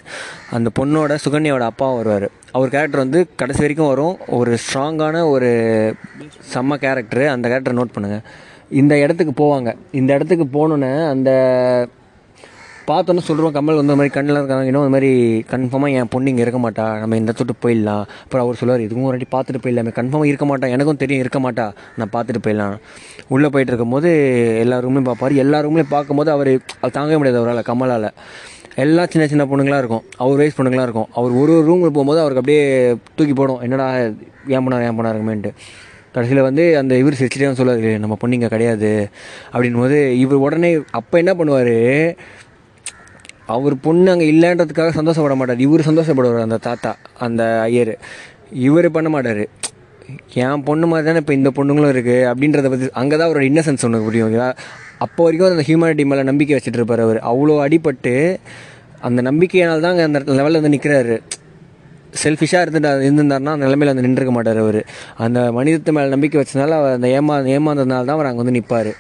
அந்த 0.56 0.70
பொண்ணோட 0.80 1.16
சுகன்யாவோட 1.25 1.66
அப்பா 1.72 1.88
வருவார். 2.00 2.28
அவர் 2.56 2.75
கேரக்டர் 2.75 3.04
வந்து 3.04 3.20
கடைசி 3.37 3.60
வரைக்கும் 3.60 3.92
வரும். 3.92 4.16
ஒரு 4.40 4.52
ஸ்ட்ராங்கான 4.64 5.25
ஒரு 5.34 5.50
செம்ம 6.54 6.78
கேரக்டரு 6.84 7.26
அந்த 7.37 7.46
கேரக்டரை 7.48 7.78
நோட் 7.80 7.96
பண்ணுங்கள் 7.96 8.25
இந்த 8.70 8.98
இடத்துக்கு 8.98 9.32
போவாங்க. 9.44 9.76
இந்த 9.92 10.14
இடத்துக்கு 10.14 10.46
போனோன்னே 10.58 11.08
அந்த 11.08 11.30
பார்த்தோன்னே 12.90 13.18
சொல்கிறோம் 13.18 13.54
கமல் 13.54 13.78
வந்து 13.78 13.94
மாதிரி 13.94 14.12
கண்ணில் 14.14 14.37
இருக்காங்க. 14.37 14.64
இன்னும் 14.64 14.82
இந்த 14.82 14.94
மாதிரி 14.94 15.10
கன்ஃபார்மாக 15.50 15.96
என் 15.98 16.08
பொண்ணு 16.08 16.30
இங்கே 16.30 16.42
இருக்க 16.42 16.58
மாட்டா. 16.58 16.98
நம்ம 16.98 17.16
இந்த 17.16 17.32
தொட்டு 17.32 17.54
போயிடலாம். 17.64 18.04
அப்புறம் 18.25 18.44
அவர் 18.44 18.56
சொல்லுவார் 18.56 18.84
இதுவும் 18.84 19.04
ஒரு 19.08 19.18
வாட்டி 19.18 19.28
பார்த்துட்டு 19.34 19.62
போயிடலாமே. 19.64 19.92
கன்ஃபார்மாக 19.98 20.25
இருக்க 20.25 20.46
மாட்டா. 20.46 20.68
எனக்கும் 20.68 20.96
தெரியும் 20.96 21.22
இருக்க 21.25 21.40
மாட்டா. 21.46 21.72
நான் 21.96 22.12
பார்த்துட்டு 22.12 22.44
போயிடலாம். 22.46 22.76
உள்ளே 23.28 23.48
போயிட்டு 23.48 23.72
இருக்கும்போது 23.72 24.10
எல்லா 24.60 24.78
ரூம்லையும் 24.78 25.10
பார்ப்பார். 25.10 25.34
எல்லா 25.34 25.60
ரூம்லையும் 25.60 25.92
பார்க்கும்போது 25.96 26.30
அவர் 26.30 26.52
அது 26.80 26.96
தாங்கவே 26.98 27.16
முடியாது 27.16 27.40
அவரால் 27.42 27.68
கமலால். 27.70 28.08
எல்லா 28.75 29.06
சின்ன 29.06 29.26
சின்ன 29.26 29.44
பொண்ணுங்களாக 29.44 29.78
இருக்கும். 29.78 30.04
அவர் 30.16 30.37
வயசு 30.37 30.62
பொண்ணுங்களாக 30.62 30.88
இருக்கும். 30.88 31.08
அவர் 31.12 31.32
ஒரு 31.32 31.52
ஒரு 31.56 31.66
ரூமுக்கு 31.68 31.94
போகும்போது 31.96 32.20
அவருக்கு 32.20 32.42
அப்படியே 32.42 32.96
தூக்கி 33.16 33.32
போடும். 33.32 33.60
என்னடா 33.60 33.88
ஏன் 34.56 34.64
பண்ணார் 34.66 34.87
ஏன் 34.88 34.98
பண்ணார் 35.00 35.52
கடைசியில் 36.14 36.46
வந்து 36.48 36.64
அந்த 36.80 36.92
இவர் 37.02 37.18
சிரிச்சிட்டே 37.20 37.52
சொல்லுவார் 37.60 37.86
நம்ம 38.04 38.14
பொண்ணு 38.20 38.36
இங்கே 38.38 38.50
கிடையாது. 38.54 38.90
அப்படின் 39.52 39.80
போது 39.82 39.98
இவர் 40.24 40.44
உடனே 40.46 40.70
அப்போ 40.98 41.14
என்ன 41.22 41.32
பண்ணுவார்? 41.40 41.76
அவர் 43.56 43.74
பொண்ணு 43.86 44.08
அங்கே 44.14 44.26
இல்லைன்றதுக்காக 44.32 44.92
சந்தோஷப்பட 44.98 45.34
மாட்டார். 45.40 45.64
இவர் 45.66 45.88
சந்தோஷப்படுவார் 45.88 46.46
அந்த 46.46 46.58
தாத்தா 46.68 46.92
அந்த 47.26 47.42
ஐயர். 47.68 47.92
இவர் 48.68 48.88
பண்ண 48.96 49.10
மாட்டார். 49.14 49.42
என் 50.42 50.62
பொண்ணு 50.66 50.84
மாதிரி 50.90 51.06
தானே 51.06 51.20
இப்போ 51.22 51.34
இந்த 51.38 51.50
பொண்ணுங்களும் 51.56 51.92
இருக்குது 51.94 52.26
அப்படின்றத 52.30 52.68
பற்றி 52.72 52.86
அங்கே 53.00 53.14
தான் 53.16 53.28
அவரோட 53.28 53.44
இன்னசென்ஸ் 53.50 53.84
ஒன்று 53.86 54.06
புரியும் 54.06 54.26
ஓகேவா? 54.28 54.50
அப்போ 55.04 55.20
வரைக்கும் 55.24 55.48
அந்த 55.56 55.64
ஹியூமனிட்டி 55.68 56.04
மேலே 56.10 56.22
நம்பிக்கை 56.30 56.54
வச்சுட்டு 56.56 56.80
இருப்பார் 56.80 57.02
அவர். 57.06 57.18
அவ்வளோ 57.30 57.56
அடிபட்டு 57.64 58.14
அந்த 59.08 59.20
நம்பிக்கையினால் 59.28 59.84
தான் 59.86 59.98
அந்த 60.06 60.20
லெவலில் 60.38 60.60
வந்து 60.60 60.74
நிற்கிறாரு 60.76 61.16
செல்ஃபிஷாக 62.22 62.64
இருந்துட்டு 62.64 62.90
இருந்திருந்தாருன்னா 63.06 63.54
அந்த 63.56 63.64
நிலைமையில் 63.66 63.92
வந்து 63.94 64.06
நின்றுக்க 64.06 64.30
மாட்டார் 64.30 64.58
அவர். 64.58 64.80
அந்த 65.16 65.40
மனிதத்து 65.52 65.92
மேலே 65.92 66.08
நம்பிக்கை 66.08 66.38
வச்சனால 66.42 66.76
அவர் 66.80 66.96
அந்த 66.98 67.08
ஏமா 67.08 67.36
ஏமாந்ததுனால 67.56 68.04
தான் 68.04 68.16
அவர் 68.18 68.26
அங்கே 68.26 68.36
வந்து 68.36 68.56
நிற்பார் 68.58 68.92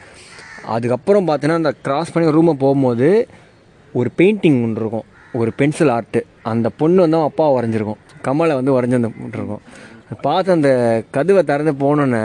அதுக்கப்புறம் 0.66 1.28
பார்த்தீங்கன்னா 1.28 1.60
அந்த 1.62 1.74
கிராஸ் 1.82 2.12
பண்ணி 2.12 2.28
ரூமை 2.28 2.52
போகும்போது 2.52 3.28
ஒரு 3.94 4.10
பெயிண்டிங் 4.18 4.58
ஒன்று 4.64 4.80
இருக்கும். 4.80 5.06
ஒரு 5.32 5.50
பென்சில் 5.56 5.88
ஆர்ட்டு 5.88 6.20
அந்த 6.42 6.68
பொண்ணு 6.68 7.00
வந்து 7.00 7.16
அவன் 7.16 7.30
அப்பா 7.30 7.46
வரைஞ்சிருக்கும். 7.52 8.00
கமலை 8.24 8.54
வந்து 8.60 8.72
வரைஞ்சி 8.76 8.94
அந்த 8.94 9.10
இருக்கும் 9.32 9.62
பார்த்து 10.20 10.52
அந்த 10.52 11.02
கதவை 11.10 11.42
திறந்து 11.42 11.72
போனோன்னே 11.72 12.22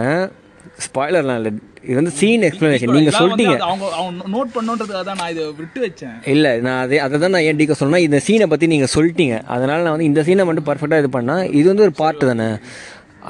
ஸ்பாய்லர்லாம் 0.85 1.39
இல்லை. 1.39 1.51
இது 1.87 1.97
வந்து 1.99 2.13
சீன் 2.19 2.45
எக்ஸ்ப்ளனேஷன் 2.47 2.93
நீங்கள் 2.97 3.17
சொல்லிட்டீங்க 3.19 3.55
அவங்க 3.67 3.85
அவங்க 3.99 4.29
நோட் 4.35 4.51
பண்ணுன்றதுக்காக 4.55 5.03
தான் 5.09 5.19
நான் 5.21 5.31
இதை 5.33 5.43
விட்டு 5.59 5.79
வச்சேன். 5.85 6.15
இல்லை 6.33 6.51
நான் 6.65 6.79
அதே 6.83 6.99
அதை 7.05 7.19
தான் 7.23 7.33
நான் 7.35 7.45
ஏன் 7.49 7.59
டீக்க 7.59 7.75
சொன்னா 7.81 7.99
இந்த 8.07 8.19
சீனை 8.27 8.47
பற்றி 8.53 8.71
நீங்கள் 8.73 8.93
சொல்லிட்டீங்க 8.95 9.37
அதனால் 9.55 9.85
நான் 9.85 9.95
வந்து 9.95 10.09
இந்த 10.11 10.23
சீனை 10.29 10.45
மட்டும் 10.49 10.67
பர்ஃபெக்டாக 10.69 11.03
இது 11.03 11.11
பண்ணால் 11.17 11.43
இது 11.59 11.65
வந்து 11.71 11.85
ஒரு 11.87 11.95
பார்ட்டு 12.01 12.29
தானே. 12.31 12.49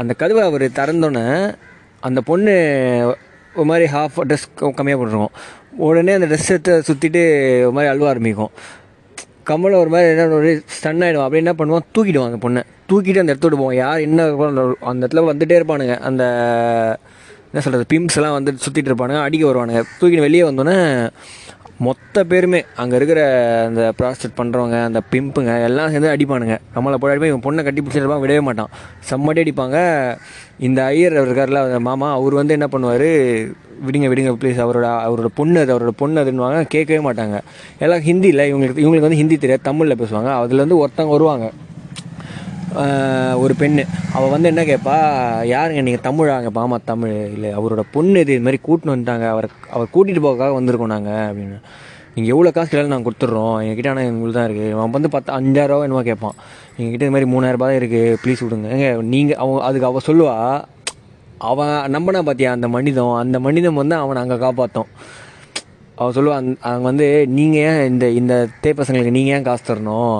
அந்த 0.02 0.12
கதவை 0.22 0.44
அவர் 0.50 0.66
திறந்தோன்னே 0.80 1.25
அந்த 2.10 2.22
பொண்ணு 2.30 2.54
ஒரு 3.56 3.68
மாதிரி 3.72 3.88
ஹாஃப் 3.96 4.22
ட்ரெஸ் 4.30 4.48
கம்மியாக 4.78 5.00
போட்டிருக்கோம். 5.00 5.36
உடனே 5.88 6.13
அந்த 6.20 6.28
ட்ரெஸ் 6.32 6.54
எடுத்து 6.54 6.74
சுற்றிட்டு 6.88 7.22
ஒரு 7.68 7.75
மாதிரி 7.78 7.92
அழுவ 7.92 8.08
ஆரம்பிக்கும். 8.13 8.54
கமலை 9.50 9.78
ஒரு 9.84 9.92
மாதிரி 9.94 10.10
என்ன 10.12 10.36
ஒரு 10.42 10.52
ஸ்டன் 10.75 11.04
ஆகிடும் 11.06 11.24
அப்படி 11.24 11.42
என்ன 11.44 11.54
பண்ணுவான்? 11.60 11.86
தூக்கிடுவான் 11.96 12.30
அந்த 12.32 12.40
பொண்ணை. 12.46 12.62
தூக்கிட்டு 12.90 13.22
அந்த 13.22 13.34
இடத்தோட 13.34 13.56
போவான் 13.62 13.78
யார் 13.84 14.06
என்ன 14.08 14.28
அந்த 14.92 15.02
இடத்துல 15.02 15.24
வந்துட்டே 15.32 15.58
இருப்பானுங்க. 15.60 15.96
அந்த 16.10 16.24
என்ன 17.53 17.62
சொல்கிறது 17.63 17.86
பிம்ஸ்லாம் 17.89 18.19
எல்லாம் 18.19 18.36
வந்து 18.36 18.51
சுற்றிட்டு 18.62 18.89
இருப்பானுங்க 18.89 19.19
அடிக்க 19.25 19.43
வருவானுங்க. 19.50 19.81
தூக்கிட்டு 19.98 20.27
வெளியே 20.27 20.43
வந்தோன்னே 20.48 20.77
மொத்த 21.86 22.24
பேருமே 22.31 22.60
அங்கே 22.81 22.95
இருக்கிற 23.00 23.19
அந்த 23.67 23.81
ப்ராஸ்டேட் 24.00 24.36
பண்ணுறவங்க 24.39 24.77
அந்த 24.88 25.00
பிம்புங்க 25.12 25.51
எல்லாம் 25.67 25.91
சேர்ந்து 25.93 26.12
அடிப்பானுங்க. 26.13 26.55
நம்மளை 26.75 26.98
போய் 27.01 27.12
அடிப்பா 27.12 27.29
இவன் 27.31 27.43
பொண்ணை 27.45 27.63
கட்டி 27.67 27.81
பிடிச்சிருப்பான் 27.81 28.24
விடவே 28.24 28.41
மாட்டான். 28.48 28.72
செம்மடி 29.10 29.41
அடிப்பாங்க. 29.43 29.77
இந்த 30.67 30.79
ஐயர் 30.93 31.17
இருக்கார்ல 31.24 31.79
மாமா 31.89 32.10
அவர் 32.19 32.39
வந்து 32.39 32.55
என்ன 32.57 32.69
பண்ணுவார் 32.75 33.07
விடுங்க 33.88 34.10
விடுங்க 34.13 34.33
ப்ளீஸ் 34.41 34.63
அவரோட 34.65 34.88
அவரோட 35.07 35.29
பொண்ணு 35.41 35.60
அது 35.63 35.74
அவரோட 35.75 35.93
பொண்ணு 36.01 36.24
அதுன்னுவாங்க 36.24 36.63
கேட்கவே 36.75 37.01
மாட்டாங்க. 37.10 37.38
எல்லாம் 37.86 38.03
ஹிந்தியில் 38.10 38.48
இவங்களுக்கு 38.51 38.83
இவங்களுக்கு 38.86 39.10
வந்து 39.10 39.22
ஹிந்தி 39.22 39.38
தெரியாது 39.45 39.67
தமிழில் 39.69 40.00
பேசுவாங்க. 40.03 40.31
அதில் 40.43 40.63
வந்து 40.65 40.79
ஒருத்தவங்க 40.83 41.15
வருவாங்க. 41.17 41.48
ஒரு 43.38 43.53
பெண்ணு. 43.60 43.84
அவள் 44.13 44.30
வந்து 44.30 44.48
என்ன 44.48 44.63
கேட்பா 44.63 44.96
யாருங்க 45.46 45.82
நீங்கள் 45.82 46.06
தமிழாங்க 46.08 46.50
பாமா 46.50 46.77
தமிழ். 46.86 47.32
இல்லை 47.32 47.50
அவரோட 47.51 47.84
பொண்ணு 47.92 48.20
இது 48.20 48.34
இது 48.34 48.42
மாதிரி 48.42 48.62
கூட்டின்னு 48.68 48.96
வந்துட்டாங்க. 48.96 49.27
அவர் 49.27 49.48
அவர் 49.70 49.88
கூட்டிகிட்டு 49.94 50.22
போகக்காக 50.22 50.62
வந்திருக்கோம் 50.62 50.94
நாங்கள் 50.96 51.30
அப்படின்னு. 51.30 51.58
நீங்கள் 52.15 52.34
எவ்வளோ 52.34 52.51
காசு 52.51 52.70
கேட்டாலும் 52.70 52.89
நாங்கள் 52.89 53.08
கொடுத்துட்றோம். 53.10 53.63
எங்ககிட்ட 53.63 53.89
ஆனால் 53.89 54.03
எங்களுக்கு 54.03 54.39
தான் 54.39 54.50
இருக்குது 54.50 54.72
அவன் 54.72 54.92
வந்து 54.92 55.10
பத்து 55.10 55.34
அஞ்சாயிரரூவா 55.34 55.82
என்னமோ 55.82 56.01
கேட்பான் 56.01 56.38
எங்ககிட்ட 56.77 57.03
இது 57.03 57.12
மாதிரி 57.12 57.32
மூணாயிரரூபா 57.32 57.68
தான் 57.72 57.80
இருக்குது 57.82 58.18
ப்ளீஸ் 58.24 58.44
விடுங்க. 58.44 58.70
ஏங்க 58.75 59.01
நீங்கள் 59.03 59.36
அவன் 59.36 59.62
அதுக்கு 59.62 59.86
அவள் 59.86 60.08
சொல்லுவா 60.08 60.36
அவன் 61.38 61.94
நம்பினா 61.94 62.20
பார்த்தியா 62.25 62.50
அந்த 62.50 62.68
மனிதம் 62.68 63.13
அந்த 63.13 63.39
மனிதம் 63.39 63.75
வந்து 63.75 63.96
அவனை 63.96 64.22
அங்கே 64.22 64.36
காப்பாற்றோம் 64.36 64.89
அவன் 65.96 66.13
சொல்லுவான் 66.15 66.36
அந்த- 66.36 66.58
அவங்க 66.62 66.84
வந்து 66.84 67.27
நீங்கள் 67.27 67.62
ஏன் 67.62 67.86
இந்த 67.86 68.10
இந்த 68.10 68.34
தே 68.63 68.70
பசங்களுக்கு 68.72 69.12
நீங்கள் 69.12 69.36
ஏன் 69.38 69.44
காசு 69.44 69.74
தரணும்? 69.74 70.15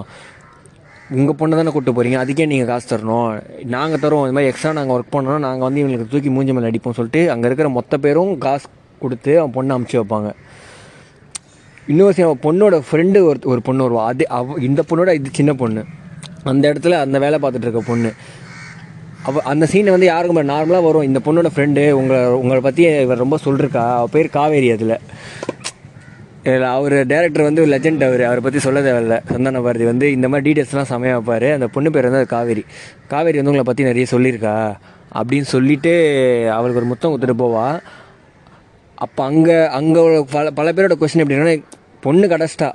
உங்கள் 1.17 1.36
பொண்ணை 1.39 1.55
தானே 1.58 1.72
கூப்பிட்டு 1.74 1.96
போகிறீங்க 1.98 2.17
அதுக்கே 2.22 2.46
நீங்கள் 2.51 2.70
காசு 2.70 2.86
தரணும். 2.91 3.32
நாங்கள் 3.74 4.01
தரோம் 4.03 4.24
இந்த 4.25 4.36
மாதிரி 4.36 4.50
எக்ஸ்ட்ரா 4.51 4.72
நாங்கள் 4.77 4.96
ஒர்க் 4.98 5.13
பண்ணோம்னா 5.15 5.39
நாங்கள் 5.48 5.65
வந்து 5.67 5.82
இவங்களுக்கு 5.82 6.12
தூக்கி 6.13 6.29
மூஞ்சி 6.36 6.53
மேலே 6.58 6.70
அடிப்போம் 6.70 6.96
சொல்லிட்டு 7.00 7.22
அங்கே 7.34 7.48
இருக்கிற 7.50 7.70
மொத்த 7.77 7.98
பேரும் 8.05 8.32
காசு 8.46 8.67
கொடுத்து 9.03 9.32
அவன் 9.41 9.55
பொண்ணை 9.58 9.74
அமுச்சு 9.75 9.98
வைப்பாங்க. 10.00 10.29
இன்னொரு 11.91 12.12
விஷயம் 12.12 12.29
அவன் 12.29 12.43
பொண்ணோட 12.46 12.75
ஃப்ரெண்டு 12.89 13.22
ஒரு 13.29 13.39
ஒரு 13.53 13.62
பொண்ணு 13.67 13.86
வருவா. 13.86 14.03
அது 14.12 14.25
அவ 14.38 14.55
இந்த 14.70 14.84
பொண்ணோட 14.89 15.13
இது 15.20 15.38
சின்ன 15.39 15.53
பொண்ணு. 15.62 15.84
அந்த 16.51 16.63
இடத்துல 16.72 16.98
அந்த 17.05 17.17
வேலை 17.25 17.39
பார்த்துட்டு 17.43 17.67
இருக்க 17.67 17.84
பொண்ணு. 17.91 18.12
அவ 19.29 19.41
அந்த 19.51 19.65
சீனை 19.72 19.91
வந்து 19.96 20.12
யாருக்கும் 20.12 20.53
நார்மலாக 20.53 20.88
வரும். 20.89 21.08
இந்த 21.10 21.20
பொண்ணோட 21.25 21.50
ஃப்ரெண்டு 21.55 21.84
உங்களை 22.00 22.22
உங்களை 22.41 22.62
பற்றி 22.67 22.84
இவர் 23.05 23.24
ரொம்ப 23.25 23.38
சொல்லிருக்கா. 23.46 23.84
அவள் 24.00 24.13
பேர் 24.15 24.36
காவேரி 24.38 24.72
அதில். 24.77 24.98
அவர் 26.45 26.93
டேரக்டர் 26.93 27.41
வந்து 27.41 27.65
லெஜெண்ட் 27.65 28.03
அவர். 28.07 28.23
அவரை 28.23 28.41
பற்றி 28.41 28.59
சொல்ல 28.59 28.79
தேவையில்ல. 28.81 29.31
சந்தான 29.31 29.62
பாரதி 29.62 29.83
வந்து 29.83 30.12
இந்த 30.12 30.29
மாதிரி 30.29 30.45
டீட்டெயில்ஸ்லாம் 30.47 30.89
செமையாக 30.89 31.19
வைப்பார். 31.19 31.53
அந்த 31.53 31.67
பொண்ணு 31.67 31.91
பேர் 31.91 32.09
வந்து 32.09 32.27
காவேரி. 32.27 32.65
காவேரி 33.07 33.41
வந்து 33.41 33.51
உங்களை 33.51 33.63
பற்றி 33.63 33.83
நிறைய 33.83 34.05
சொல்லியிருக்கா? 34.12 34.55
அப்படின்னு 35.19 35.41
சொல்லிட்டு 35.41 35.93
அவளுக்கு 36.51 36.81
ஒரு 36.81 36.89
முத்தம் 36.91 37.12
கொடுத்துட்டு 37.12 37.41
போவா. 37.43 37.79
அப்போ 38.95 39.23
அங்கே 39.23 39.67
அங்கே 39.67 40.25
பல 40.31 40.51
பல 40.51 40.71
பேரோட 40.71 40.95
கொஸ்டின் 41.00 41.23
எப்படின்னா 41.25 41.63
பொண்ணு 42.00 42.27
கடைசிட்டா 42.27 42.73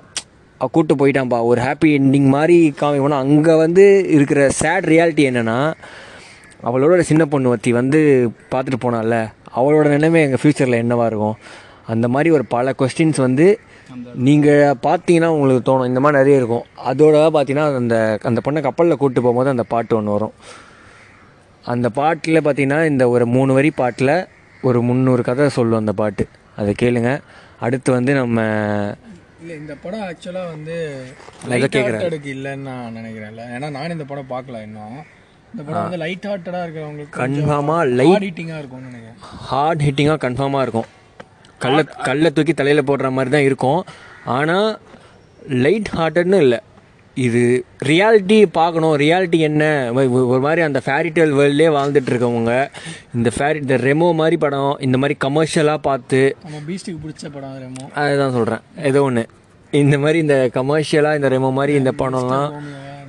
அவ 0.59 0.69
கூட்டு 0.73 0.95
போயிட்டான்ப்பா 0.95 1.45
ஒரு 1.45 1.61
ஹாப்பி 1.61 1.89
என்டிங் 1.99 2.27
மாதிரி 2.27 2.75
காமிக்கணும் 2.81 3.23
அங்கே 3.25 3.57
வந்து 3.57 4.05
இருக்கிற 4.09 4.49
சேட் 4.51 4.85
ரியாலிட்டி 4.85 5.25
என்னென்னா 5.31 5.73
அவளோட 6.63 7.01
சின்ன 7.01 7.27
பொண்ணு 7.27 7.49
ஒத்தி 7.49 7.73
வந்து 7.73 8.31
பார்த்துட்டு 8.51 8.79
போனால 8.81 9.27
அவளோட 9.57 9.89
நிலைமை 9.89 10.23
எங்கள் 10.23 10.41
ஃப்யூச்சரில் 10.43 10.83
என்னவாக 10.85 11.07
இருக்கும்? 11.07 11.37
அந்த 11.93 12.07
மாதிரி 12.15 12.31
ஒரு 12.37 12.45
பல 12.55 12.75
கொஸ்டின்ஸ் 12.81 13.21
வந்து 13.27 13.47
நீங்கள் 14.27 14.79
பார்த்தீங்கன்னா 14.87 15.29
உங்களுக்கு 15.37 15.63
தோணும். 15.69 15.91
இந்த 15.91 16.01
மாதிரி 16.05 16.21
நிறைய 16.21 16.41
இருக்கும். 16.41 16.67
அதோட 16.91 17.17
பார்த்தீங்கன்னா 17.37 17.67
அந்த 17.83 17.97
அந்த 18.31 18.41
பொண்ணை 18.47 18.63
கப்பலில் 18.67 18.99
கூப்பிட்டு 19.01 19.23
போகும்போது 19.25 19.55
அந்த 19.55 19.65
பாட்டு 19.73 19.97
ஒன்று 19.99 20.17
வரும். 20.17 20.35
அந்த 21.75 21.89
பாட்டில் 22.01 22.45
பார்த்தீங்கன்னா 22.47 22.81
இந்த 22.93 23.05
ஒரு 23.15 23.27
மூணு 23.37 23.53
வரி 23.59 23.71
பாட்டில் 23.81 24.15
ஒரு 24.69 24.79
முந்நூறு 24.89 25.23
கதை 25.29 25.49
சொல்லும் 25.59 25.83
அந்த 25.83 25.93
பாட்டு. 26.01 26.27
அதை 26.61 26.73
கேளுங்க. 26.83 27.13
அடுத்து 27.67 27.91
வந்து 27.97 28.13
நம்ம 28.21 28.39
இல்லை 29.43 29.55
இந்த 29.63 29.75
படம் 29.83 30.05
ஆக்சுவலாக 30.09 30.53
வந்து 30.55 30.77
நான். 31.49 31.65
ஹார்ட்டடுக்கு 31.75 32.31
இல்லைன்னு 32.37 32.67
நான் 32.71 32.97
நினைக்கிறேன்ல. 32.99 33.43
ஏன்னா 33.55 33.69
நானும் 33.77 33.97
இந்த 33.97 34.07
படம் 34.13 34.31
பார்க்கல 34.35 34.63
இன்னும். 34.69 34.99
இந்த 35.53 35.61
படம் 35.67 35.83
வந்து 35.85 36.01
லைட் 36.05 36.29
ஹார்ட்டடாக 36.31 36.65
இருக்கிறவங்களுக்கு 36.67 37.19
கன்ஃபார்மாக 37.23 37.85
லைட் 38.01 38.25
ஹீட்டிங்காக 38.27 38.63
இருக்கும்னு 38.63 38.89
நினைக்கிறேன். 38.91 39.19
ஹார்ட் 39.51 39.85
ஹிட்டிங்காக 39.89 40.21
கன்ஃபார்மாக 40.27 40.65
இருக்கும். 40.67 40.89
கல்லை 41.65 41.83
கல்லை 42.09 42.31
தூக்கி 42.37 42.55
தலையில் 42.61 42.89
போடுற 42.91 43.11
மாதிரி 43.17 43.31
தான் 43.35 43.47
இருக்கும். 43.49 43.81
ஆனால் 44.37 44.69
லைட் 45.65 45.91
ஹார்ட்டட்னு 45.99 46.41
இல்லை. 46.45 46.59
இது 47.17 47.41
ரியாலிட்டி 47.91 48.37
பார்க்கணும். 48.59 48.95
ரியாலிட்டி 49.03 49.39
என்ன? 49.49 49.65
ஒரு 50.33 50.41
மாதிரி 50.47 50.63
அந்த 50.67 50.81
ஃபேரிடேல் 50.87 51.33
வேர்ல்ட்லேயே 51.39 51.71
வாழ்ந்துட்டு 51.77 52.11
இருக்கவங்க 52.13 52.53
இந்த 53.17 53.29
ஃபேரி 53.37 53.59
இந்த 53.65 53.77
ரெமோ 53.87 54.09
மாதிரி 54.21 54.37
படம் 54.45 54.75
இந்த 54.87 54.97
மாதிரி 55.03 55.17
கமர்ஷியலாக 55.27 55.81
பார்த்து 55.89 56.21
நம்ம 56.45 56.61
பீஸ்ட்டுக்கு 56.69 57.01
பிடிச்ச 57.05 57.25
படம் 57.37 57.51
அது 57.53 57.63
ரெமோ 57.67 57.87
அதுதான் 58.03 58.37
சொல்கிறேன் 58.39 58.63
ஏதோ 58.91 59.03
ஒன்று 59.09 59.25
இந்த 59.73 59.97
மாதிரி 60.03 60.19
இந்த 60.25 60.37
கமர்ஷியலாக 60.59 61.19
இந்த 61.21 61.31
ரெமோ 61.35 61.51
மாதிரி 61.59 61.75
இந்த 61.81 61.93
படம்லாம் 62.03 62.51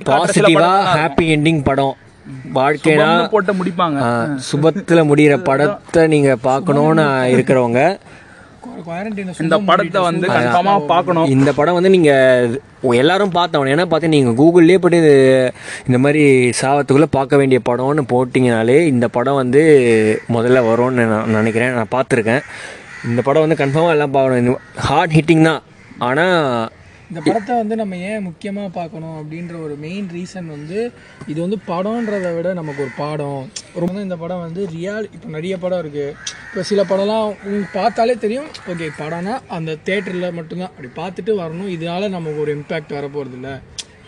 பாசிட்டிவாக 0.08 0.80
ஹாப்பி 0.98 1.26
எண்டிங் 1.36 1.62
படம் 1.70 1.96
வாழ்க்கைனா 2.56 3.06
போட்டு 3.34 3.52
முடிப்பாங்க. 3.60 4.00
சுபத்தில் 4.48 5.08
முடிகிற 5.10 5.36
படத்தை 5.48 6.02
நீங்கள் 6.14 6.42
பார்க்கணுன்னு 6.48 7.06
இருக்கிறவங்க 7.34 7.82
இந்த 9.44 9.56
படத்தை 9.68 10.00
வந்து 10.08 10.26
கன்ஃபார்மா 10.36 10.74
பார்க்கணும். 10.92 11.28
இந்த 11.36 11.50
படம் 11.58 11.76
வந்து 11.78 11.94
நீங்கள் 11.96 12.58
எல்லாரும் 13.02 13.34
பார்த்தவன் 13.38 13.70
ஏன்னா 13.74 13.86
பார்த்து 13.92 14.12
நீங்கள் 14.14 14.36
கூகுள்லேயே 14.40 14.80
போய்ட்டு 14.82 15.00
இது 15.04 15.14
இந்த 15.88 15.98
மாதிரி 16.04 16.22
சாவத்துக்குள்ளே 16.60 17.08
பார்க்க 17.18 17.40
வேண்டிய 17.40 17.60
படம்னு 17.70 18.04
போட்டிங்கனாலே 18.12 18.78
இந்த 18.94 19.08
படம் 19.16 19.40
வந்து 19.42 19.62
முதல்ல 20.36 20.62
வரும்னு 20.70 21.06
நான் 21.12 21.36
நினைக்கிறேன். 21.38 21.74
நான் 21.78 21.94
பார்த்துருக்கேன். 21.96 22.44
இந்த 23.10 23.20
படம் 23.26 23.44
வந்து 23.46 23.60
கன்ஃபார்மாக 23.62 23.96
எல்லாம் 23.96 24.16
பார்க்கணும். 24.18 24.60
ஹார்ட் 24.88 25.16
ஹிட்டிங் 25.18 25.46
தான். 25.50 25.62
ஆனால் 26.08 26.36
இந்த 27.10 27.20
படத்தை 27.26 27.52
வந்து 27.60 27.74
நம்ம 27.80 27.96
ஏன் 28.10 28.26
முக்கியமாக 28.26 28.68
பார்க்கணும் 28.76 29.16
அப்படின்ற 29.20 29.54
ஒரு 29.66 29.74
மெயின் 29.84 30.08
ரீசன் 30.16 30.48
வந்து 30.56 30.78
இது 31.30 31.38
வந்து 31.44 31.58
படம்ன்றதை 31.70 32.30
விட 32.36 32.48
நமக்கு 32.58 32.84
ஒரு 32.84 32.92
பாடம். 33.00 33.40
ரொம்ப 33.82 33.96
இந்த 34.06 34.16
படம் 34.22 34.44
வந்து 34.46 34.62
ரியால் 34.74 35.08
இப்போ 35.16 35.28
நிறைய 35.36 35.54
படம் 35.64 35.80
இருக்குது 35.82 36.14
இப்போ 36.46 36.62
சில 36.70 36.80
படம்லாம் 36.92 37.26
உங்களுக்கு 37.44 37.70
பார்த்தாலே 37.80 38.14
தெரியும். 38.24 38.48
ஓகே 38.72 38.86
படம்னா 39.02 39.34
அந்த 39.56 39.76
தேட்டரில் 39.88 40.36
மட்டும்தான். 40.38 40.72
அப்படி 40.72 40.90
பார்த்துட்டு 41.00 41.34
வரணும். 41.42 41.72
இதனால 41.76 42.08
நமக்கு 42.16 42.42
ஒரு 42.44 42.52
இம்பேக்ட் 42.58 42.96
வரப்போகிறது 42.98 43.36
இல்லை 43.40 43.54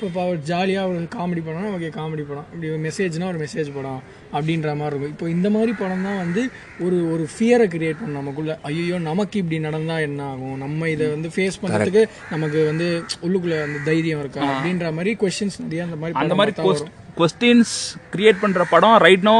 இப்போ 0.09 0.21
அவர் 0.25 0.38
ஜாலியாக 0.50 0.88
ஒரு 0.90 1.00
காமெடி 1.16 1.42
படம் 1.47 1.75
ஓகே 1.76 1.90
காமெடி 1.99 2.25
படம். 2.28 2.47
இப்படி 2.52 2.71
ஒரு 2.75 2.80
மெசேஜ்னா 2.87 3.26
ஒரு 3.32 3.40
மெசேஜ் 3.44 3.71
படம் 3.75 4.00
அப்படின்ற 4.37 4.71
மாதிரி 4.80 4.94
இருக்கும். 4.94 5.14
இப்போ 5.14 5.28
இந்த 5.37 5.50
மாதிரி 5.56 5.73
படம் 5.82 6.06
தான் 6.09 6.18
வந்து 6.25 6.42
ஒரு 6.85 6.97
ஒரு 7.12 7.26
ஃபியரை 7.35 7.66
கிரியேட் 7.75 8.00
பண்ணும் 8.00 8.21
நமக்குள்ள. 8.21 8.59
ஐயோ 8.71 8.99
நமக்கு 9.11 9.38
இப்படி 9.42 9.61
நடந்தால் 9.68 10.04
என்ன 10.09 10.25
ஆகும்? 10.32 10.56
நம்ம 10.64 10.88
இதை 10.94 11.06
வந்து 11.06 11.30
ஃபேஸ் 11.37 11.61
பண்ணுறதுக்கு 11.62 12.04
நமக்கு 12.30 12.61
வந்து 12.71 12.88
உள்ளுக்குள்ள 13.26 13.59
அந்த 13.68 13.78
தைரியம் 13.90 14.21
இருக்கா? 14.25 14.42
அப்படின்ற 14.50 14.92
மாதிரி 14.99 15.14
கொஸ்டின்ஸ் 15.23 15.62
நிறைய 15.66 15.87
அந்த 15.88 15.99
மாதிரி 16.02 16.21
அந்த 16.25 16.37
மாதிரி. 16.40 17.00
கொஸ்டின்ஸ் 17.19 17.73
கிரியேட் 18.12 18.40
பண்ற 18.42 18.62
படம் 18.71 18.95
ரைட் 19.04 19.25
நோ 19.28 19.35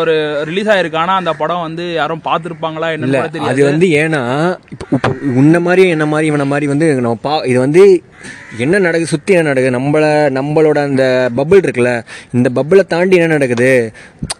ஒரு 0.00 0.14
ரிலீஸ் 0.48 0.68
ஆயிருக்கு. 0.72 0.98
ஆனா 1.02 1.14
அந்த 1.20 1.32
படம் 1.40 1.64
வந்து 1.66 1.84
யாரும் 2.00 2.22
பார்த்துருப்பாங்களா 2.26 2.88
கூட 3.04 3.46
அது 3.50 3.62
வந்து 3.70 3.86
ஏன்னா 4.02 4.20
இப்போ 4.74 5.10
உன்ன 5.40 5.60
மாதிரி 5.66 5.82
என்ன 5.94 6.06
மாதிரி 6.12 6.28
இவன 6.30 6.46
மாதிரி 6.52 6.66
வந்து 6.72 6.88
நம்ம 7.06 7.18
பா 7.26 7.32
இது 7.50 7.58
வந்து 7.64 7.82
என்ன 8.64 8.80
நடக்குது 8.86 9.12
சுற்றி 9.12 9.32
என்ன 9.36 9.50
நடக்குது 9.50 9.76
நம்மள 9.78 10.04
நம்மளோட 10.38 10.78
அந்த 10.88 11.04
பபிள் 11.38 11.62
இருக்குல்ல 11.64 11.92
இந்த 12.36 12.48
பப்பிளை 12.58 12.84
தாண்டி 12.92 13.18
என்ன 13.20 13.36
நடக்குது 13.38 13.70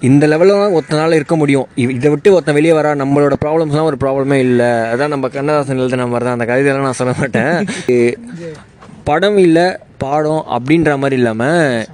இந்த 0.09 0.27
லெவலில் 0.33 0.75
ஒருத்தனால 0.77 1.19
இருக்க 1.21 1.37
முடியும். 1.43 1.67
இதை 1.97 2.11
விட்டு 2.13 2.35
ஒருத்தன் 2.37 2.59
வெளியே 2.59 2.75
வரா 2.79 2.93
நம்மளோட 3.03 3.37
ப்ராப்ளம்ஸ்லாம் 3.45 3.89
ஒரு 3.91 3.99
ப்ராப்ளமே 4.05 4.39
இல்லை. 4.49 4.71
அதான் 4.93 5.13
நம்ம 5.15 5.31
கண்ணதாசன் 5.37 5.81
எழுதின 5.85 6.07
மாதிரி 6.13 6.27
தான் 6.29 6.39
அந்த 6.39 6.47
கவிதையெல்லாம் 6.53 6.89
நான் 6.91 7.01
சொல்ல 7.01 7.15
மாட்டேன். 7.23 7.55
படம் 9.09 9.39
இல்லை 9.47 9.67
பாடம் 10.03 10.43
அப்படின்ற 10.57 10.91
மாதிரி 11.03 11.17
இல்லாமல் 11.21 11.87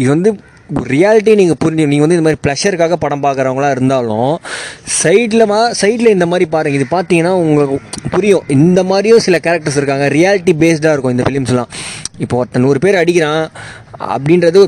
இது 0.00 0.08
வந்து 0.16 0.30
ரியாலிட்டி 0.92 1.32
நீங்கள் 1.40 1.58
புரிஞ்சு 1.62 1.86
நீங்கள் 1.90 2.04
வந்து 2.04 2.16
இந்த 2.16 2.26
மாதிரி 2.26 2.40
ப்ளஷருக்காக 2.44 2.96
படம் 3.02 3.24
பார்க்குறவங்களா 3.24 3.70
இருந்தாலும் 3.74 4.32
சைடில் 5.00 5.44
மா 5.50 5.58
சைடில் 5.80 6.14
இந்த 6.14 6.26
மாதிரி 6.30 6.46
பாருங்கள் 6.54 6.78
இது 6.80 6.86
பார்த்தீங்கன்னா 6.94 7.32
உங்களுக்கு 7.42 7.76
புரியும். 8.14 8.46
இந்த 8.56 8.80
மாதிரியும் 8.90 9.22
சில 9.26 9.38
கேரக்டர்ஸ் 9.46 9.78
இருக்காங்க. 9.80 10.06
ரியாலிட்டி 10.16 10.54
பேஸ்டாக 10.62 10.94
இருக்கும் 10.94 11.14
இந்த 11.16 11.26
ஃபிலிம்ஸ்லாம் 11.28 11.70
இப்போ 12.24 12.34
ஒருத்தன் 12.40 12.64
நூறு 12.66 12.80
பேர் 12.84 13.00
அடிக்கிறான் 13.02 13.44
அப்படின்றது 14.14 14.60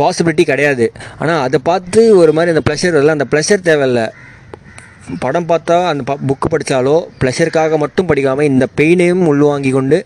பாசிபிலிட்டி 0.00 0.44
கிடையாது. 0.50 0.86
ஆனால் 1.22 1.40
அதை 1.46 1.58
பார்த்து 1.70 2.02
ஒரு 2.22 2.32
மாதிரி 2.36 2.52
அந்த 2.54 2.64
ப்ளஷர் 2.68 2.96
வரல. 2.98 3.16
அந்த 3.18 3.26
ப்ளஷர் 3.32 3.66
தேவையில்ல. 3.70 4.02
படம் 5.24 5.48
பார்த்தா 5.50 5.76
அந்த 5.92 6.02
ப 6.10 6.14
புக்கு 6.28 6.48
படித்தாலோ 6.52 6.96
ப்ளஷருக்காக 7.22 7.78
மட்டும் 7.84 8.08
படிக்காமல் 8.10 8.48
இந்த 8.52 8.64
பெயினையும் 8.78 9.24
உள்வாங்கி 9.32 9.72
கொண்டு 9.78 9.98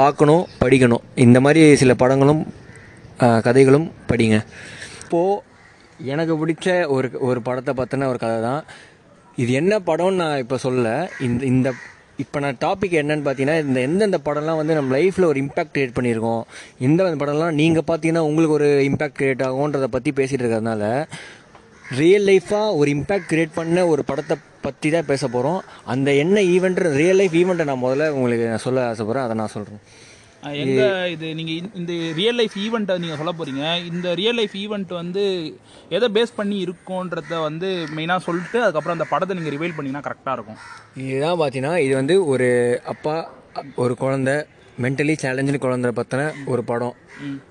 பார்க்கணும் 0.00 0.44
படிக்கணும். 0.62 1.04
இந்த 1.26 1.38
மாதிரி 1.46 1.62
சில 1.82 1.94
படங்களும் 2.02 2.42
கதைகளும் 3.46 3.88
படிங்க. 4.10 4.36
இப்போது 5.02 5.40
எனக்கு 6.12 6.34
பிடிச்ச 6.42 6.68
ஒரு 6.96 7.08
ஒரு 7.28 7.40
படத்தை 7.48 7.72
பற்றின 7.80 8.08
ஒரு 8.12 8.20
கதை 8.24 8.38
தான். 8.48 8.62
இது 9.42 9.50
என்ன 9.60 9.74
படம்னு 9.88 10.20
நான் 10.22 10.40
இப்போ 10.44 10.56
சொல்ல. 10.66 10.86
இந்த 11.26 11.42
இந்த 11.52 11.68
இப்போ 12.22 12.38
நான் 12.44 12.58
டாபிக் 12.64 12.96
என்னன்னு 13.00 13.24
பார்த்தீங்கன்னா 13.26 13.58
இந்த 13.66 13.78
எந்தெந்த 13.88 14.18
படம்லாம் 14.26 14.58
வந்து 14.60 14.74
நம்ம 14.78 14.92
லைஃப்பில் 14.96 15.28
ஒரு 15.30 15.38
இம்பாக்ட் 15.42 15.72
கிரியேட் 15.74 15.94
பண்ணியிருக்கோம். 15.98 16.42
எந்த 16.86 17.04
படம்லாம் 17.22 17.56
நீங்கள் 17.60 17.86
பார்த்தீங்கன்னா 17.90 18.24
உங்களுக்கு 18.30 18.56
ஒரு 18.58 18.68
இம்பாக்ட் 18.88 19.18
க்ரியேட் 19.20 19.44
ஆகும்ன்றதை 19.48 19.88
பற்றி 19.94 20.12
பேசிகிட்டு 20.18 20.44
இருக்கிறதுனால 20.44 20.84
ரியல் 22.00 22.26
லைஃப்பாக 22.30 22.76
ஒரு 22.80 22.88
இம்பேக்ட் 22.96 23.28
க்ரியேட் 23.30 23.58
பண்ண 23.58 23.86
ஒரு 23.92 24.02
படத்தை 24.10 24.36
பற்றி 24.66 24.88
தான் 24.94 25.08
பேச 25.10 25.22
போகிறோம் 25.34 25.60
அந்த 25.92 26.08
என்ன 26.22 26.40
ஈவெண்ட் 26.54 26.80
ரியல் 27.00 27.20
லைஃப் 27.20 27.36
ஈவெண்ட்டை 27.40 27.66
நான் 27.70 27.84
முதல்ல 27.84 28.08
உங்களுக்கு 28.18 28.44
நான் 28.52 28.64
சொல்ல 28.66 28.86
ஆசைப்பட்றேன். 28.90 29.26
அதை 29.26 29.36
நான் 29.40 29.54
சொல்கிறேன் 29.56 29.82
எங்க 30.42 31.08
இது? 31.08 31.34
நீங்க 31.34 31.50
இந்த- 31.74 32.12
ரியல் 32.14 32.34
லைஃப் 32.34 32.52
ஈவெண்ட்டை 32.58 32.98
நீங்க 32.98 33.16
சொல்ல 33.16 33.34
போறீங்க. 33.38 33.84
இந்த 33.86 34.14
ரியல் 34.14 34.34
லைஃப் 34.34 34.50
ஈவெண்ட் 34.54 34.94
வந்து 34.94 35.56
எதை 35.88 36.08
பேஸ் 36.14 36.32
பண்ணி 36.36 36.64
இருக்கும்ன்றத 36.64 37.42
வந்து 37.42 37.86
மெயினா 37.96 38.16
சொல்லிட்டு 38.16 38.62
அதுக்கப்புறம் 38.62 38.98
அந்த 38.98 39.04
படத்தை 39.04 39.36
நீங்க 39.36 39.50
ரிவைல் 39.50 39.76
பண்ணீங்கன்னா 39.76 40.10
கரெக்டா 40.10 40.32
இருக்கும். 40.32 40.56
இதுதான் 40.96 41.38
பார்த்தீங்கன்னா 41.38 41.78
இது 41.78 41.94
வந்து 41.94 42.26
ஒரு 42.26 42.80
அப்பா 42.84 43.30
ஒரு 43.76 43.96
குழந்தை 43.96 44.34
மென்டலி 44.82 45.16
சேலஞ்சு 45.22 45.58
குழந்தை 45.58 45.90
பற்றின 45.90 46.32
ஒரு 46.46 46.64
படம். 46.64 46.94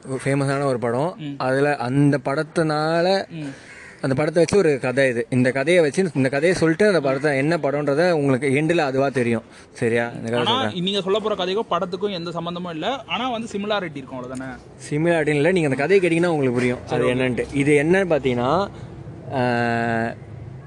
ஒரு 0.07 0.19
ஃபேமஸான 0.25 0.63
ஒரு 0.63 0.79
படம். 0.79 1.15
அதில் 1.37 1.77
அந்த 1.77 2.19
படத்தினால 2.25 3.27
அந்த 4.05 4.13
படத்தை 4.19 4.39
வச்சு 4.43 4.57
ஒரு 4.61 4.71
கதை 4.85 5.03
இது. 5.11 5.21
இந்த 5.35 5.49
கதையை 5.57 5.81
வச்சு 5.85 6.01
இந்த 6.19 6.29
கதையை 6.35 6.53
சொல்லிட்டு 6.59 6.85
அந்த 6.91 7.01
படத்தை 7.07 7.31
என்ன 7.41 7.57
படம்ன்றத 7.65 8.05
உங்களுக்கு 8.19 8.47
எண்டில் 8.59 8.81
அதுவாக 8.87 9.11
தெரியும். 9.17 9.45
சரியா? 9.81 10.05
இந்த 10.17 10.27
கதை 10.31 10.45
சொல்கிறேன் 10.51 10.85
நீங்க 10.87 11.01
சொல்ல 11.07 11.19
போற 11.25 11.35
கதைக்கும் 11.41 11.69
படத்துக்கும் 11.73 12.15
எந்த 12.19 12.31
சம்பந்தமும் 12.37 12.73
இல்ல. 12.77 12.87
ஆனா 13.13 13.25
வந்து 13.35 13.49
சிமிலாரிட்டி 13.53 13.99
இருக்கும் 14.01 14.19
அவ்வளவுதானே? 14.19 14.49
சிமிலாரிட்டின்னு 14.89 15.41
இல்லை. 15.41 15.51
நீங்கள் 15.57 15.71
அந்த 15.71 15.81
கதையை 15.83 16.01
கேட்டிங்கன்னா 16.03 16.33
உங்களுக்கு 16.35 16.57
புரியும். 16.59 16.81
அது 16.93 17.13
என்னன்ட்டு. 17.13 17.45
இது 17.61 17.71
என்னன்னு 17.83 18.11
பார்த்தீங்கன்னா 18.13 18.51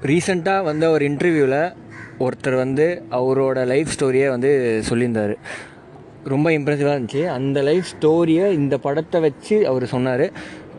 ரீசண்டாக 0.09 0.63
வந்த 0.69 0.85
ஒரு 0.95 1.03
இன்டர்வியூவில் 1.11 1.61
ஒருத்தர் 2.25 2.61
வந்து 2.63 2.87
அவரோட 3.19 3.59
லைஃப் 3.73 3.93
ஸ்டோரியை 3.95 4.27
வந்து 4.35 4.51
சொல்லியிருந்தார். 4.89 5.33
ரொம்ப 6.33 6.47
இம்ப்ரெசிவாக 6.57 6.97
இருந்துச்சு. 6.97 7.23
அந்த 7.37 7.59
லைஃப் 7.69 7.89
ஸ்டோரியை 7.93 8.45
இந்த 8.61 8.75
படத்தை 8.85 9.19
வச்சு 9.25 9.55
அவர் 9.71 9.93
சொன்னார். 9.95 10.25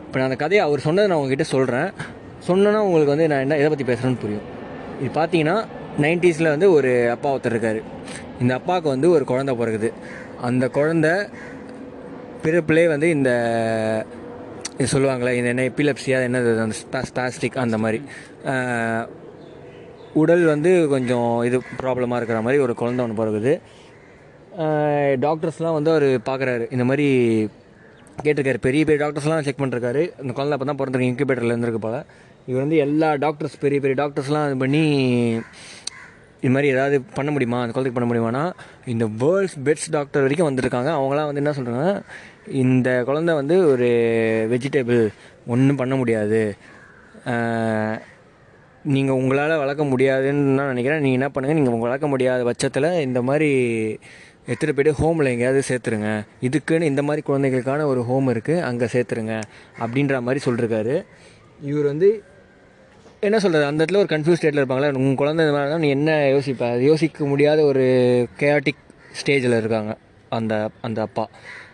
இப்போ 0.06 0.16
நான் 0.18 0.28
அந்த 0.28 0.38
கதையை 0.44 0.62
அவர் 0.66 0.86
சொன்னதை 0.86 1.06
நான் 1.10 1.18
உங்ககிட்ட 1.20 1.46
சொல்கிறேன் 1.54 1.90
சொன்னேன்னா 2.48 2.80
உங்களுக்கு 2.86 3.14
வந்து 3.14 3.28
நான் 3.32 3.44
என்ன 3.44 3.58
எதை 3.62 3.68
பற்றி 3.72 3.86
பேசுகிறேன்னு 3.90 4.22
புரியும். 4.24 4.46
இது 5.00 5.10
பார்த்தீங்கன்னா 5.20 5.56
நைன்டிஸில் 6.04 6.52
வந்து 6.54 6.68
ஒரு 6.76 6.90
அப்பா 7.14 7.28
ஒருத்தர் 7.34 7.54
இருக்கார். 7.54 7.80
இந்த 8.42 8.52
அப்பாவுக்கு 8.58 8.88
வந்து 8.94 9.08
ஒரு 9.16 9.24
குழந்த 9.30 9.52
பிறகுது 9.60 9.88
அந்த 10.48 10.64
குழந்த 10.78 11.08
பிறப்புலேயே 12.44 12.88
வந்து 12.94 13.08
இந்த 13.16 13.30
இது 14.78 14.88
சொல்லுவாங்களே 14.94 15.32
இந்த 15.38 15.48
என்ன 15.52 15.64
எப்பிலப்சியா 15.70 16.18
என்னது 16.28 16.50
அந்த 16.64 16.76
ஸ்பாஸ்டிக் 17.10 17.56
அந்த 17.64 17.76
மாதிரி. 17.84 18.00
உடல் 20.22 20.44
வந்து 20.52 20.70
கொஞ்சம் 20.94 21.30
இது 21.48 21.56
ப்ராப்ளமாக 21.80 22.18
இருக்கிற 22.20 22.40
மாதிரி 22.46 22.62
ஒரு 22.66 22.74
குழந்த 22.80 23.04
ஒன்று 23.04 23.20
பிறகுது 23.20 23.54
டாக்டர்ஸ்லாம் 25.24 25.76
வந்து 25.78 25.90
அவர் 25.94 26.08
பார்க்குறாரு 26.28 26.66
இந்த 26.74 26.84
மாதிரி 26.90 27.06
கேட்டிருக்காரு. 28.24 28.60
பெரிய 28.66 28.82
பெரிய 28.88 28.98
டாக்டர்ஸ்லாம் 29.02 29.46
செக் 29.46 29.60
பண்ணிருக்காரு. 29.62 30.02
இந்த 30.22 30.32
குழந்தை 30.36 30.54
அப்போ 30.56 30.66
தான் 30.68 30.78
பிறந்திருக்கு 30.80 31.10
இன்குபேட்டரில் 31.12 31.54
இருந்திருக்கு 31.54 31.82
போல். 31.86 32.00
இவர் 32.48 32.62
வந்து 32.64 32.78
எல்லா 32.86 33.08
டாக்டர்ஸ் 33.24 33.56
பெரிய 33.64 33.80
பெரிய 33.84 33.96
டாக்டர்ஸ்லாம் 34.02 34.46
இது 34.48 34.56
பண்ணி 34.64 34.82
இது 36.40 36.50
மாதிரி 36.54 36.68
ஏதாவது 36.74 36.96
பண்ண 37.16 37.28
முடியுமா? 37.34 37.58
அந்த 37.62 37.72
குழந்தைக்கு 37.74 37.98
பண்ண 37.98 38.08
முடியுமானா 38.10 38.42
இந்த 38.92 39.04
வேர்ல்ட்ஸ் 39.22 39.56
பெஸ்ட் 39.66 39.88
டாக்டர் 39.94 40.24
வரைக்கும் 40.24 40.48
வந்திருக்காங்க. 40.48 40.90
அவங்களாம் 40.98 41.28
வந்து 41.28 41.42
என்ன 41.42 41.54
சொல்கிறாங்க 41.58 41.86
இந்த 42.64 42.88
குழந்தை 43.08 43.32
வந்து 43.40 43.56
ஒரு 43.72 43.88
வெஜிடபிள் 44.52 45.00
ஒன்றும் 45.54 45.80
பண்ண 45.80 45.94
முடியாது. 46.00 46.42
நீங்கள் 48.94 49.18
உங்களால் 49.20 49.60
வளர்க்க 49.62 49.84
முடியாதுன்னு 49.92 50.54
நான் 50.58 50.72
நினைக்கிறேன். 50.72 51.02
நீங்கள் 51.04 51.18
என்ன 51.20 51.30
பண்ணுங்கள் 51.34 51.58
நீங்கள் 51.60 51.84
வளர்க்க 51.86 52.12
முடியாத 52.14 52.44
பட்சத்தில் 52.48 52.88
இந்த 53.06 53.20
மாதிரி 53.28 53.50
எத்தனை 54.52 54.72
போய்ட்டு 54.74 54.98
ஹோமில் 55.00 55.32
எங்கேயாவது 55.32 55.62
சேர்த்துருங்க. 55.70 56.10
இதுக்குன்னு 56.48 56.90
இந்த 56.92 57.02
மாதிரி 57.08 57.22
குழந்தைகளுக்கான 57.28 57.86
ஒரு 57.92 58.02
ஹோம் 58.10 58.28
இருக்குது 58.34 58.64
அங்கே 58.68 58.92
சேர்த்துருங்க. 58.94 59.36
அப்படின்ற 59.84 60.20
மாதிரி 60.26 60.42
சொல்லியிருக்காரு 60.46 60.94
இவர் 61.60 61.90
வந்து 61.92 62.08
என்ன 63.20 63.38
சொல்கிறது 63.38 63.66
அந்த 63.66 63.84
இடத்துல 63.84 63.96
ஒரு 63.96 64.08
கன்ஃபியூஸ் 64.10 64.40
ஸ்டேட்டில் 64.40 64.60
இருப்பாங்களே 64.62 64.92
உங்கள் 64.92 65.14
குழந்தை 65.14 65.46
இந்த 65.46 65.58
மாதிரி 65.58 65.78
நீ 65.78 65.88
என்ன 65.88 66.10
யோசிப்ப? 66.34 66.70
அது 66.70 66.82
யோசிக்க 66.82 67.24
முடியாத 67.24 67.62
ஒரு 67.62 67.84
கேட்டிக் 68.36 68.76
ஸ்டேஜில் 69.20 69.56
இருக்காங்க 69.56 69.98
அந்த 70.28 70.70
அந்த 70.80 71.02
அப்பா. 71.02 71.28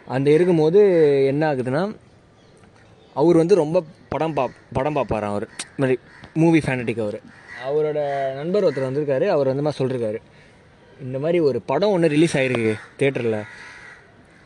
அந்த 0.07 0.31
இருக்கும்போது 0.31 0.81
என்ன 1.27 1.55
ஆகுதுன்னா 1.55 1.97
அவர் 3.15 3.37
வந்து 3.37 3.55
ரொம்ப 3.55 3.85
படம் 4.09 4.35
பா 4.35 4.49
படம் 4.73 4.93
பார்ப்பார் 4.93 5.25
அவர். 5.25 5.49
மாதிரி 5.77 5.99
மூவி 6.35 6.59
ஃபேனட்டிக் 6.59 7.01
அவர். 7.01 7.21
அவரோட 7.69 7.99
நண்பர் 8.35 8.65
ஒருத்தர் 8.65 8.89
வந்திருக்காரு. 8.91 9.27
அவர் 9.27 9.47
வந்து 9.47 9.63
மாதிரி 9.63 9.81
சொல்லியிருக்காரு 9.83 10.19
இந்த 11.01 11.19
மாதிரி 11.19 11.39
ஒரு 11.39 11.63
படம் 11.63 11.91
ஒன்று 11.91 12.09
ரிலீஸ் 12.09 12.37
ஆயிருக்கு 12.37 12.75
தேட்டரில் 12.99 13.43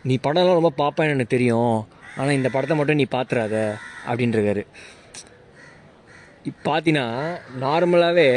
நீ 0.02 0.18
படம்லாம் 0.22 0.60
ரொம்ப 0.60 0.72
பார்ப்பேன்னு 0.78 1.14
எனக்கு 1.14 1.36
தெரியும். 1.36 1.88
ஆனால் 2.16 2.30
இந்த 2.30 2.48
படத்தை 2.48 2.76
மட்டும் 2.76 2.96
நீ 2.96 3.06
பார்த்துறாத 3.10 3.74
அப்படின்ட்டுருக்காரு 4.06 4.64
இப்போ 6.48 6.62
பார்த்தீங்கன்னா 6.70 7.06
நார்மலாகவே 7.64 8.28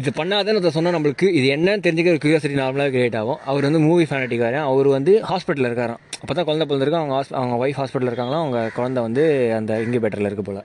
இது 0.00 0.10
பண்ணாதேன்னு 0.16 0.60
அதை 0.62 0.70
சொன்னால் 0.76 0.94
நம்மளுக்கு. 0.96 1.26
இது 1.38 1.46
என்னன்னு 1.56 1.84
தெரிஞ்சுக்க 1.84 2.14
ஒரு 2.14 2.20
க்யூரியாசிட்டி 2.22 2.56
நார்மலாக 2.62 2.90
கிரியேட் 2.94 3.16
ஆகும். 3.20 3.38
அவர் 3.50 3.66
வந்து 3.68 3.80
மூவி 3.86 4.04
ஃபேனட்டிக்காரு 4.10 4.58
அவர் 4.70 4.88
வந்து 4.96 5.12
ஹாஸ்பிட்டலில் 5.30 5.68
இருக்காராம். 5.70 6.00
அப்போ 6.22 6.32
தான் 6.38 6.46
குழந்தை 6.48 6.66
பிறந்திருக்கு 6.70 7.00
அவங்க 7.00 7.14
ஹாஸ் 7.18 7.32
அவங்க 7.38 7.56
ஒய்ஃப் 7.62 7.78
ஹாஸ்பிட்டலில் 7.80 8.12
இருக்காங்களா? 8.12 8.40
அவங்க 8.44 8.58
குழந்தை 8.78 9.02
வந்து 9.06 9.24
அந்த 9.60 9.78
இன்குபேட்டரில் 9.86 10.28
இருக்க 10.30 10.44
போல். 10.48 10.60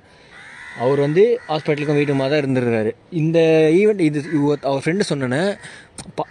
அவர் 0.84 1.00
வந்து 1.06 1.24
ஹாஸ்பிட்டலுக்கும் 1.52 2.00
வீட்டுமா 2.00 2.26
தான் 2.32 2.42
இருந்திருக்காரு. 2.42 2.92
இந்த 3.22 3.40
ஈவெண்ட் 3.80 4.04
இது 4.10 4.20
அவர் 4.70 4.84
ஃப்ரெண்டு 4.84 5.10
சொன்னேன்னு 5.12 5.42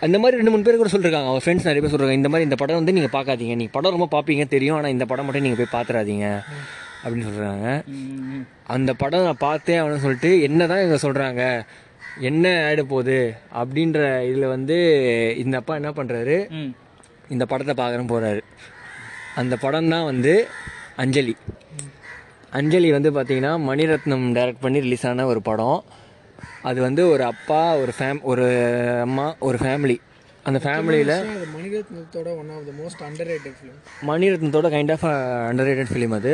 இந்த 0.08 0.18
மாதிரி 0.22 0.38
ரெண்டு 0.40 0.52
மூணு 0.52 0.66
பேர் 0.66 0.80
கூட 0.82 0.92
சொல்லியிருக்காங்க 0.94 1.30
அவர் 1.32 1.42
ஃப்ரெண்ட்ஸ் 1.44 1.68
நிறைய 1.68 1.82
பேர் 1.82 1.94
சொல்கிறாங்க 1.94 2.20
இந்த 2.20 2.30
மாதிரி 2.32 2.48
இந்த 2.48 2.58
படம் 2.62 2.80
வந்து 2.80 2.96
நீங்கள் 2.98 3.14
பார்க்காதீங்க 3.16 3.56
நீங்கள் 3.62 3.76
படம் 3.78 3.96
ரொம்ப 3.96 4.08
பார்ப்பீங்க 4.16 4.46
தெரியும். 4.54 4.78
ஆனால் 4.78 4.94
இந்த 4.96 5.06
படம் 5.10 5.26
மட்டும் 5.28 5.46
நீங்கள் 5.46 5.62
போய் 5.62 5.74
பார்த்துறாதீங்க 5.76 6.28
அப்படின்னு 7.02 7.28
சொல்கிறாங்க 7.28 7.66
அந்த 8.74 8.90
படம் 8.94 9.26
நான் 9.28 9.44
பார்த்தேன் 9.46 9.80
அவனு 9.80 10.02
சொல்லிட்டு 10.04 10.30
என்ன 10.48 10.66
தான் 10.66 10.82
இவங்க 10.82 10.98
சொல்கிறாங்க 11.04 11.42
என்ன 12.28 12.46
ஆகிட 12.64 12.82
போகுது 12.86 13.18
அப்படின்ற 13.60 13.98
இதில் 14.28 14.52
வந்து 14.54 14.76
இந்த 15.42 15.54
அப்பா 15.60 15.74
என்ன 15.80 15.90
பண்ணுறாரு 15.98 16.36
இந்த 17.30 17.44
படத்தை 17.44 17.74
பார்க்குறேன் 17.74 18.12
போகிறாரு 18.12 18.42
அந்த 19.40 19.54
படம் 19.56 19.90
தான் 19.94 20.08
வந்து 20.10 20.32
அஞ்சலி. 20.96 21.34
அஞ்சலி 22.58 22.88
வந்து 22.92 23.10
பார்த்தீங்கன்னா 23.16 23.52
மணிரத்னம் 23.66 24.26
டைரக்ட் 24.36 24.64
பண்ணி 24.64 24.78
ரிலீஸ் 24.86 25.06
ஆன 25.10 25.26
ஒரு 25.32 25.40
படம். 25.48 25.80
அது 26.68 26.78
வந்து 26.86 27.02
ஒரு 27.12 27.22
அப்பா 27.32 27.60
ஒரு 27.82 27.92
ஃபேம் 27.98 28.20
ஒரு 28.30 28.46
அம்மா 29.04 29.26
ஒரு 29.48 29.58
ஃபேமிலி 29.62 29.96
அந்த 30.46 30.58
ஃபேமிலியில் 30.64 31.14
மணிரத்னத்தோட 31.54 32.28
one 32.40 32.50
of 32.56 32.66
the 32.68 32.74
most 32.80 33.02
underrated 33.30 33.56
film 33.58 33.78
மணிரத்னத்தோட 34.10 34.68
kind 34.74 34.92
of 34.94 35.06
under 35.50 35.68
rated 35.70 35.92
film 35.92 36.16
அது. 36.18 36.32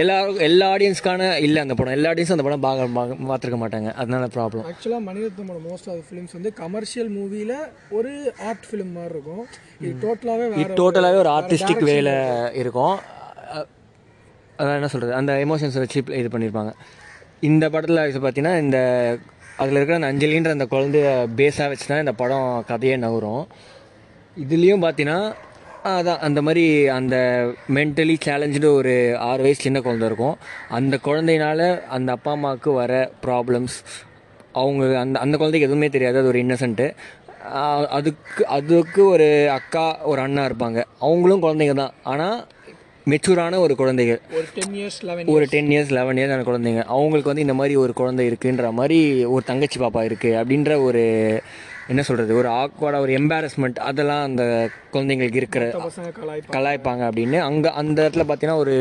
எல்லா 0.00 0.14
எல்லா 0.46 0.66
ஆடியன்ஸ்க்கான 0.74 1.26
இல்லை 1.46 1.58
அந்த 1.64 1.74
படம். 1.78 1.94
எல்லா 1.96 2.10
ஆடியன்ஸும் 2.12 2.36
அந்த 2.36 2.46
படம் 2.46 2.64
பார்க்க 2.64 3.26
பார்த்துருக்க 3.30 3.58
மாட்டாங்க. 3.62 3.90
அதனால 4.00 4.24
ப்ராப்ளம் 4.36 4.64
ஆக்சுவலாக 4.70 5.02
மணிரத்னமோட 5.08 5.58
மோஸ்ட் 5.68 5.88
ஆஃப் 5.92 6.02
ஃபிலிம்ஸ் 6.08 6.34
வந்து 6.36 6.50
கமர்ஷியல் 6.62 7.10
மூவியில் 7.18 7.54
ஒரு 7.98 8.12
ஆர்ட் 8.48 8.66
ஃபிலிம் 8.68 8.92
மாதிரி 8.96 9.14
இருக்கும். 9.14 9.44
இது 9.84 9.92
டோட்டலாகவே 10.06 10.58
இது 10.62 10.78
டோட்டலாகவே 10.82 11.20
ஒரு 11.24 11.32
ஆர்டிஸ்டிக் 11.36 11.86
வேல 11.90 12.10
இருக்கும். 12.62 12.96
அதான் 14.58 14.76
என்ன 14.80 14.90
சொல்கிறது 14.92 15.18
அந்த 15.20 15.32
எமோஷன்ஸை 15.46 15.80
வச்சு 15.84 15.98
இது 16.20 16.28
பண்ணியிருப்பாங்க 16.34 16.74
இந்த 17.50 17.64
படத்தில் 17.72 18.22
பார்த்தீங்கன்னா 18.26 18.56
இந்த 18.66 18.78
அதில் 19.62 19.78
இருக்கிற 19.78 19.98
அந்த 19.98 20.12
அஞ்சலின்ற 20.12 20.50
அந்த 20.56 20.68
குழந்தைய 20.74 21.08
பேஸாக 21.40 21.68
வச்சு 21.72 21.86
தான் 21.90 22.02
இந்த 22.04 22.14
படம் 22.22 22.48
கதையே 22.70 22.96
நகரும். 23.04 23.44
இதுலேயும் 24.44 24.82
பார்த்தீங்கன்னா 24.84 25.20
அதான் 25.88 26.22
அந்த 26.26 26.40
மாதிரி 26.46 26.64
அந்த 26.98 27.16
மென்டலி 27.76 28.14
சேலஞ்சு 28.26 28.68
ஒரு 28.78 28.94
ஆறு 29.28 29.42
வயசு 29.44 29.64
சின்ன 29.66 29.78
குழந்தை 29.86 30.06
இருக்கும். 30.10 30.36
அந்த 30.78 30.94
குழந்தையினால 31.06 31.60
அந்த 31.96 32.08
அப்பா 32.16 32.32
அம்மாவுக்கு 32.36 32.70
வர 32.80 32.92
ப்ராப்ளம்ஸ் 33.26 33.76
அவங்க 34.62 34.84
அந்த 35.04 35.16
அந்த 35.24 35.34
குழந்தைக்கு 35.40 35.68
எதுவுமே 35.68 35.88
தெரியாது 35.96 36.20
அது 36.20 36.30
ஒரு 36.32 36.40
இன்னசென்ட்டு 36.44 36.88
அதுக்கு 37.96 38.44
அதுக்கு 38.56 39.00
ஒரு 39.14 39.26
அக்கா 39.56 39.86
ஒரு 40.10 40.20
அண்ணா 40.26 40.44
இருப்பாங்க. 40.48 40.78
அவங்களும் 41.06 41.42
குழந்தைங்க 41.44 41.74
தான். 41.82 41.94
ஆனால் 42.12 42.38
மெச்சூரான 43.10 43.58
ஒரு 43.64 43.74
குழந்தைகள் 43.80 44.20
ஒரு 44.38 44.46
டென் 44.56 44.74
இயர்ஸ் 44.78 45.00
லெவன் 45.08 45.28
ஒரு 45.34 45.44
டென் 45.52 45.70
இயர்ஸ் 45.74 45.92
லெவன் 45.98 46.18
இயர்ஸ் 46.20 46.34
ஆன 46.36 46.46
குழந்தைங்க. 46.48 46.82
அவங்களுக்கு 46.94 47.30
வந்து 47.30 47.44
இந்த 47.46 47.56
மாதிரி 47.60 47.76
ஒரு 47.84 47.92
குழந்தை 48.00 48.24
இருக்குன்ற 48.30 48.72
மாதிரி 48.80 48.98
ஒரு 49.34 49.44
தங்கச்சி 49.50 49.80
பாப்பா 49.84 50.02
இருக்குது 50.08 50.38
அப்படின்ற 50.40 50.72
ஒரு 50.88 51.04
என்ன 51.92 52.02
சொல்கிறது 52.06 52.32
ஒரு 52.40 52.48
ஆக்வர்டாக 52.60 53.04
ஒரு 53.04 53.12
எம்பாரஸ்மெண்ட் 53.18 53.78
அதெல்லாம் 53.88 54.22
அந்த 54.28 54.44
குழந்தைங்களுக்கு 54.92 55.40
இருக்கிற 55.40 55.64
கலாய்ப்பாங்க. 56.54 57.02
அப்படின்னு. 57.08 57.38
அங்கே 57.48 57.70
அந்த 57.80 57.96
இடத்துல 58.04 58.24
பார்த்தீங்கன்னா 58.28 58.62
ஒரு 58.64 58.76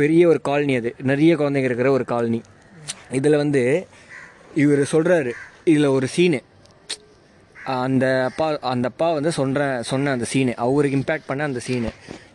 பெரிய 0.00 0.28
ஒரு 0.32 0.40
காலனி 0.48 0.74
அது. 0.80 0.90
நிறைய 1.10 1.32
குழந்தைங்க 1.40 1.68
இருக்கிற 1.70 1.90
ஒரு 1.96 2.04
காலனி. 2.12 2.40
இதில் 3.18 3.40
வந்து 3.42 3.62
இவர் 4.62 4.82
சொல்கிறாரு 4.92 5.32
இதில் 5.72 5.94
ஒரு 5.96 6.06
சீனு 6.14 6.40
அந்த 7.80 8.04
அப்பா 8.28 8.46
அந்த 8.72 8.86
அப்பா 8.92 9.08
வந்து 9.16 9.30
சொல்கிற 9.38 9.64
சொன்ன 9.90 10.12
அந்த 10.16 10.26
சீனு 10.30 10.52
அவருக்கு 10.64 10.98
இம்பேக்ட் 11.00 11.28
பண்ண 11.30 11.48
அந்த 11.48 11.60
சீனு 11.66 11.90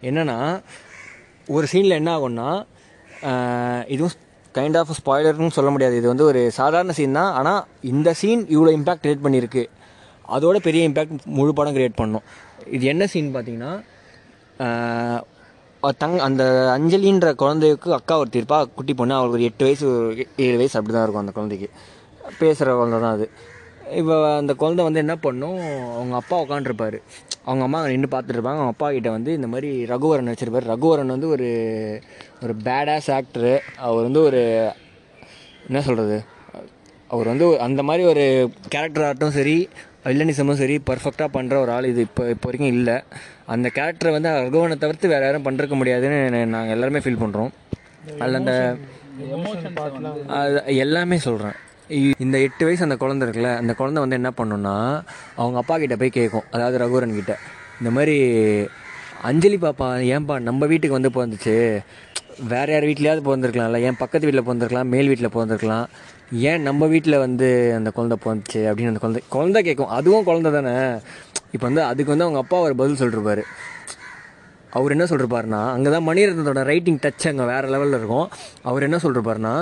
என்னென்னா 0.09 0.37
ஒரு 1.55 1.65
சீனில் 1.71 1.97
என்ன 1.99 2.11
ஆகும்னா 2.17 2.49
இதுவும் 3.95 4.15
கைண்ட் 4.55 4.77
ஆஃப் 4.81 4.91
ஸ்பாய்லர்னு 4.99 5.55
சொல்ல 5.55 5.69
முடியாது. 5.75 5.95
இது 6.01 6.07
வந்து 6.11 6.25
ஒரு 6.31 6.41
சாதாரண 6.59 6.91
சீன் 6.99 7.17
தான். 7.19 7.33
ஆனால் 7.39 7.63
இந்த 7.93 8.09
சீன் 8.21 8.43
இவ்வளோ 8.55 8.73
இம்பேக்ட் 8.77 9.03
கிரியேட் 9.05 9.25
பண்ணியிருக்கு. 9.25 9.63
அதோட 10.35 10.57
பெரிய 10.67 10.89
இம்பேக்ட் 10.89 11.25
முழு 11.37 11.51
படம் 11.59 11.75
கிரியேட் 11.77 12.01
பண்ணும். 12.01 12.25
இது 12.75 12.85
என்ன 12.93 13.05
சீன் 13.13 13.33
பார்த்தீங்கன்னா 13.35 13.73
தங் 16.01 16.15
அந்த 16.27 16.43
அஞ்சலின்ற 16.75 17.29
குழந்தைக்கு 17.41 17.89
அக்கா 17.97 18.15
ஒருத்தி 18.21 18.39
இருப்பா 18.41 18.59
குட்டி 18.77 18.93
பொண்ணு 18.99 19.17
அவளுக்கு 19.17 19.37
ஒரு 19.37 19.47
எட்டு 19.49 19.65
வயசு 19.67 19.87
ஏழு 20.45 20.55
வயசு 20.61 20.77
அப்படி 20.79 20.93
தான் 20.95 21.05
இருக்கும் 21.05 21.23
அந்த 21.23 21.33
குழந்தைக்கு. 21.37 21.67
பேசுகிற 22.39 22.69
குழந்தை 22.79 22.99
தான் 23.03 23.15
அது. 23.17 23.27
இப்போ 23.99 24.15
அந்த 24.41 24.53
குழந்தை 24.61 24.83
வந்து 24.85 25.01
என்ன 25.03 25.15
பண்ணும் 25.25 25.59
அவங்க 25.97 26.13
அப்பா 26.21 26.35
உட்காந்துருப்பாரு 26.43 26.99
அவங்க 27.45 27.63
அம்மா 27.67 27.79
நின்று 27.91 28.09
பார்த்துட்டு 28.13 28.37
இருப்பாங்க 28.37 28.61
அவங்க 28.61 28.73
அப்பா 28.75 28.87
கிட்ட 28.95 29.09
வந்து 29.17 29.31
இந்த 29.37 29.47
மாதிரி 29.51 29.69
ரகுவரன் 29.91 30.31
வச்சிருப்பாரு 30.31 30.71
ரகுவரன் 30.73 31.13
வந்து 31.15 31.27
ஒரு 31.35 31.49
ஒரு 32.43 32.53
பேடாஸ் 32.67 33.09
ஆக்டரு 33.17 33.53
அவர் 33.87 34.07
வந்து 34.07 34.23
ஒரு 34.29 34.41
என்ன 35.67 35.81
சொல்கிறது 35.89 36.17
அவர் 37.09 37.31
வந்து 37.33 37.47
அந்த 37.67 37.81
மாதிரி 37.89 38.03
ஒரு 38.13 38.23
கேரக்டர் 38.73 39.05
ஆகட்டும் 39.07 39.37
சரி 39.39 39.57
வில்லனிசமும் 40.07 40.59
சரி 40.61 40.75
பர்ஃபெக்டாக 40.89 41.29
பண்ணுற 41.35 41.55
ஒரு 41.63 41.71
ஆள் 41.75 41.89
இது 41.91 42.01
இப்போ 42.07 42.23
இப்போ 42.33 42.47
வரைக்கும் 42.47 42.73
இல்லை. 42.75 42.95
அந்த 43.53 43.67
கேரக்டரை 43.77 44.11
வந்து 44.15 44.31
ரகுவனை 44.45 44.77
தவிர்த்து 44.83 45.11
வேறு 45.13 45.25
யாரும் 45.27 45.45
பண்ணிருக்க 45.47 45.75
முடியாதுன்னு 45.81 46.19
நாங்கள் 46.55 46.75
எல்லாருமே 46.75 47.01
ஃபீல் 47.05 47.21
பண்ணுறோம் 47.23 47.51
அதில் 48.21 48.39
அந்த 48.41 48.53
அது 50.39 50.57
எல்லாமே 50.85 51.17
சொல்கிறேன் 51.27 51.57
இந்த 52.25 52.35
எட்டு 52.45 52.63
வயசு 52.67 52.85
அந்த 52.87 52.95
குழந்த 53.03 53.25
இருக்குல்ல 53.25 53.51
அந்த 53.61 53.73
குழந்தை 53.79 53.99
வந்து 54.03 54.19
என்ன 54.19 54.29
பண்ணுன்னா 54.39 54.75
அவங்க 55.41 55.57
அப்பா 55.61 55.75
கிட்ட 55.83 55.95
போய் 56.01 56.17
கேட்கும் 56.17 56.47
அதாவது 56.55 56.81
ரகுவரன் 56.83 57.17
கிட்ட. 57.19 57.33
இந்த 57.79 57.89
மாதிரி 57.97 58.15
அஞ்சலி 59.29 59.57
பாப்பா 59.65 59.87
ஏன்பா 60.15 60.35
நம்ம 60.47 60.65
வீட்டுக்கு 60.71 60.97
வந்து 60.97 61.15
பிறந்துச்சு. 61.17 61.55
வேறு 62.51 62.71
யார் 62.73 62.87
வீட்லயாவது 62.89 63.21
பிறந்திருக்கலாம்ல 63.27 63.79
ஏன் 63.87 63.99
பக்கத்து 64.01 64.27
வீட்டில் 64.27 64.47
பிறந்திருக்கலாம் 64.47 64.91
மேல் 64.93 65.09
வீட்டில் 65.11 65.33
பிறந்திருக்கலாம். 65.35 65.85
ஏன் 66.31 66.61
நம்ம 66.61 66.87
வீட்டில் 66.87 67.17
வந்து 67.17 67.47
அந்த 67.75 67.89
குழந்தை 67.91 68.17
போச்சு 68.21 68.61
அப்படின்னு 68.69 68.91
அந்த 68.91 68.99
குழந்தை 68.99 69.21
குழந்தை 69.29 69.63
கேட்கும் 69.63 69.93
அதுவும் 69.97 70.23
குழந்தை 70.23 70.51
தானே. 70.51 70.73
இப்போ 71.51 71.65
வந்து 71.67 71.83
அதுக்கு 71.83 72.13
வந்து 72.13 72.25
அவங்க 72.25 72.39
அப்பா 72.43 72.57
அவர் 72.57 72.79
பதில் 72.81 72.99
சொல்லிருப்பார். 73.01 73.43
அவர் 74.77 74.91
என்ன 74.91 75.03
சொல்லிருப்பாருனா 75.03 75.59
அங்கே 75.73 75.91
தான் 75.91 76.07
மணிரத்னத்தோட 76.07 76.63
ரைட்டிங் 76.71 76.99
டச் 77.03 77.27
அங்கே 77.31 77.45
வேறு 77.51 77.67
லெவலில் 77.73 77.97
இருக்கும். 77.99 78.27
அவர் 78.61 78.83
என்ன 78.83 78.97
சொல்லிருப்பாருனா 79.03 79.53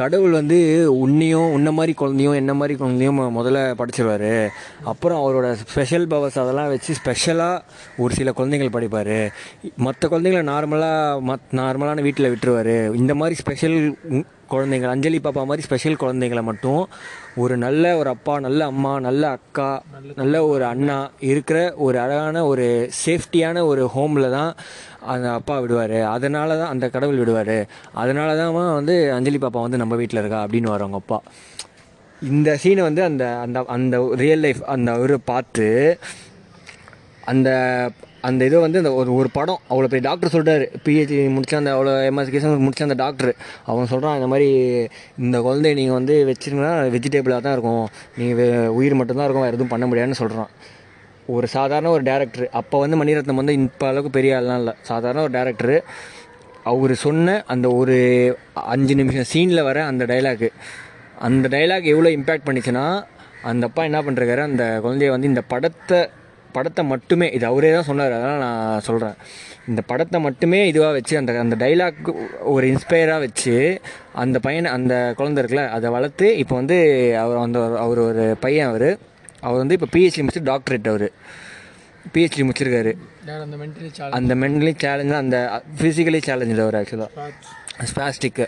கடவுள் 0.00 0.36
வந்து 0.38 0.58
உன்னையும் 1.02 1.52
உன்ன 1.56 1.70
மாதிரி 1.76 1.92
குழந்தையும் 2.00 2.38
என்ன 2.40 2.52
மாதிரி 2.60 2.74
குழந்தையும் 2.78 3.20
முதல்ல 3.38 3.60
படிச்சிருவார். 3.80 4.48
அப்புறம் 4.84 5.20
அவரோட 5.22 5.52
ஸ்பெஷல் 5.52 6.06
பவர்ஸ் 6.06 6.38
அதெல்லாம் 6.42 6.70
வச்சு 6.72 6.94
ஸ்பெஷலாக 7.00 7.64
ஒரு 8.02 8.14
சில 8.14 8.32
குழந்தைகள் 8.32 8.74
படிப்பார். 8.76 9.16
மற்ற 9.76 10.08
குழந்தைங்கள 10.08 10.42
நார்மலாக 10.52 11.22
மத் 11.30 11.48
நார்மலான 11.60 12.06
வீட்டில் 12.06 12.30
விட்டுருவாரு. 12.32 12.76
இந்த 13.02 13.14
மாதிரி 13.20 13.36
ஸ்பெஷல் 13.42 13.76
குழந்தைங்க 14.50 14.88
அஞ்சலி 14.94 15.18
பாப்பா 15.18 15.44
மாதிரி 15.50 15.62
ஸ்பெஷல் 15.68 16.00
குழந்தைங்களை 16.02 16.42
மட்டும் 16.42 16.82
ஒரு 17.42 17.54
நல்ல 17.56 17.84
ஒரு 17.98 18.08
அப்பா 18.08 18.34
நல்ல 18.40 18.60
அம்மா 18.66 18.92
நல்ல 18.98 19.22
அக்கா 19.28 19.68
நல்ல 20.16 20.36
ஒரு 20.46 20.64
அண்ணா 20.64 20.96
இருக்கிற 21.30 21.58
ஒரு 21.76 21.96
அழகான 21.98 22.44
ஒரு 22.46 22.66
சேஃப்டியான 23.04 23.64
ஒரு 23.66 23.82
ஹோமில் 23.94 24.28
தான் 24.30 24.52
அந்த 25.14 25.26
அப்பா 25.30 25.56
விடுவார். 25.58 25.98
அதனால 26.14 26.56
தான் 26.56 26.72
அந்த 26.74 26.86
கடவுள் 26.88 27.20
விடுவார். 27.22 27.58
அதனால 27.92 28.36
தான் 28.36 28.54
வந்து 28.78 28.94
அஞ்சலி 29.12 29.38
பாப்பா 29.38 29.66
வந்து 29.66 29.82
நம்ம 29.82 29.96
வீட்டில் 29.96 30.20
இருக்கா 30.20 30.40
அப்படின்னு 30.46 30.72
வருவாங்க 30.74 30.96
அப்பா. 30.96 31.18
இந்த 32.22 32.50
சீனை 32.62 32.82
வந்து 32.82 33.02
அந்த 33.02 33.24
அந்த 33.44 33.64
அந்த 33.76 33.96
ரியல் 34.22 34.44
லைஃப் 34.46 34.62
அந்த 34.74 34.88
அவரை 34.92 35.18
பார்த்து 35.24 35.66
அந்த 37.32 37.48
அந்த 38.24 38.46
இதை 38.48 38.58
வந்து 38.64 38.80
அந்த 38.82 38.92
ஒரு 39.00 39.10
ஒரு 39.14 39.28
படம் 39.36 39.60
அவ்வளோ 39.70 39.88
பெரிய 39.90 40.04
டாக்டர் 40.08 40.32
சொல்கிறார் 40.34 40.64
பிஹெச்டி 40.84 41.16
முடிச்ச 41.34 41.54
அந்த 41.60 41.70
அவ்வளோ 41.76 41.92
எம்எஸ்கேஷன் 42.10 42.64
முடிச்ச 42.66 42.82
அந்த 42.86 42.96
டாக்டர் 43.02 43.32
அவன் 43.70 43.90
சொல்கிறான் 43.92 44.16
இந்த 44.18 44.28
மாதிரி 44.32 44.48
இந்த 45.24 45.36
குழந்தைய 45.46 45.74
நீங்கள் 45.80 45.98
வந்து 45.98 46.14
வச்சிருங்கன்னா 46.30 46.72
வெஜிடேபிளாக 46.94 47.40
தான் 47.46 47.56
இருக்கும். 47.56 47.84
நீங்கள் 48.18 48.72
உயிர் 48.78 48.98
மட்டும்தான் 49.00 49.26
இருக்கும் 49.26 49.46
வேறு 49.46 49.56
எதுவும் 49.58 49.72
பண்ண 49.74 49.86
முடியாதுன்னு 49.90 50.20
சொல்கிறான் 50.22 50.50
ஒரு 51.36 51.46
சாதாரண 51.46 51.90
ஒரு 51.96 52.04
டேரக்டர் 52.10 52.46
அப்போ 52.60 52.76
வந்து 52.82 52.98
மணிரத்னம் 53.02 53.40
வந்து 53.42 53.54
இப்போ 53.60 53.86
அளவுக்கு 53.90 54.10
பெரிய 54.18 54.36
ஆள்லாம் 54.38 54.60
இல்லை. 54.62 54.74
சாதாரண 54.90 55.22
ஒரு 55.26 55.34
டேரக்டரு 55.38 55.78
அவர் 56.72 56.94
சொன்ன 57.06 57.38
அந்த 57.54 57.66
ஒரு 57.80 57.96
அஞ்சு 58.74 58.94
நிமிஷம் 58.94 59.30
சீனில் 59.32 59.66
வர 59.70 59.78
அந்த 59.90 60.04
டைலாக்கு 60.04 60.48
அந்த 61.26 61.48
டைலாக் 61.56 61.92
எவ்வளோ 61.92 62.10
இம்பேக்ட் 62.18 62.46
பண்ணிச்சுன்னா 62.48 62.86
அந்த 63.50 63.66
அப்பா 63.68 63.82
என்ன 63.88 63.98
பண்ணுறாரு 64.06 64.42
அந்த 64.50 64.64
குழந்தைய 64.84 65.10
வந்து 65.14 65.30
இந்த 65.32 65.42
படத்தை 65.52 66.00
படத்தை 66.56 66.82
மட்டுமே 66.86 67.26
இது 67.32 67.44
அவரே 67.46 67.70
தான் 67.72 67.88
சொன்னார் 67.88 68.14
அதனால் 68.16 68.44
நான் 68.44 68.82
சொல்கிறேன் 68.82 69.16
இந்த 69.68 69.80
படத்தை 69.86 70.18
மட்டுமே 70.20 70.60
இதுவாக 70.70 70.92
வச்சு 70.92 71.14
அந்த 71.16 71.32
அந்த 71.40 71.56
டைலாக் 71.62 71.98
ஒரு 72.52 72.66
இன்ஸ்பயராக 72.72 73.24
வச்சு 73.24 73.54
அந்த 74.22 74.38
பையனை 74.38 74.70
அந்த 74.72 74.94
குழந்தை 75.18 75.40
இருக்குல்ல 75.42 75.64
அதை 75.70 75.90
வளர்த்து 75.90 76.28
இப்போ 76.42 76.54
வந்து 76.54 76.76
அவர் 77.22 77.42
அந்த 77.42 77.58
அவர் 77.84 78.00
ஒரு 78.04 78.24
பையன் 78.40 78.70
அவர். 78.70 78.88
அவர் 79.42 79.62
வந்து 79.62 79.76
இப்போ 79.78 79.88
பிஹெச்டி 79.94 80.22
முடிச்சு 80.22 80.48
டாக்டரேட் 80.48 80.88
அவர். 80.88 81.08
பிஹெச்டி 82.14 82.42
முடிச்சிருக்காரு. 82.42 82.92
அந்த 83.26 83.56
மென்டலி 83.60 83.88
அந்த 84.18 84.32
மென்டலி 84.42 84.72
சேலஞ்சு 84.82 85.16
அந்த 85.18 85.38
ஃபிசிக்கலி 85.78 86.20
சேலஞ்சு 86.26 86.64
அவர் 86.64 86.78
ஆக்சுவலாக 86.80 87.30
ஸ்பாஸ்டிக்கு 87.88 88.46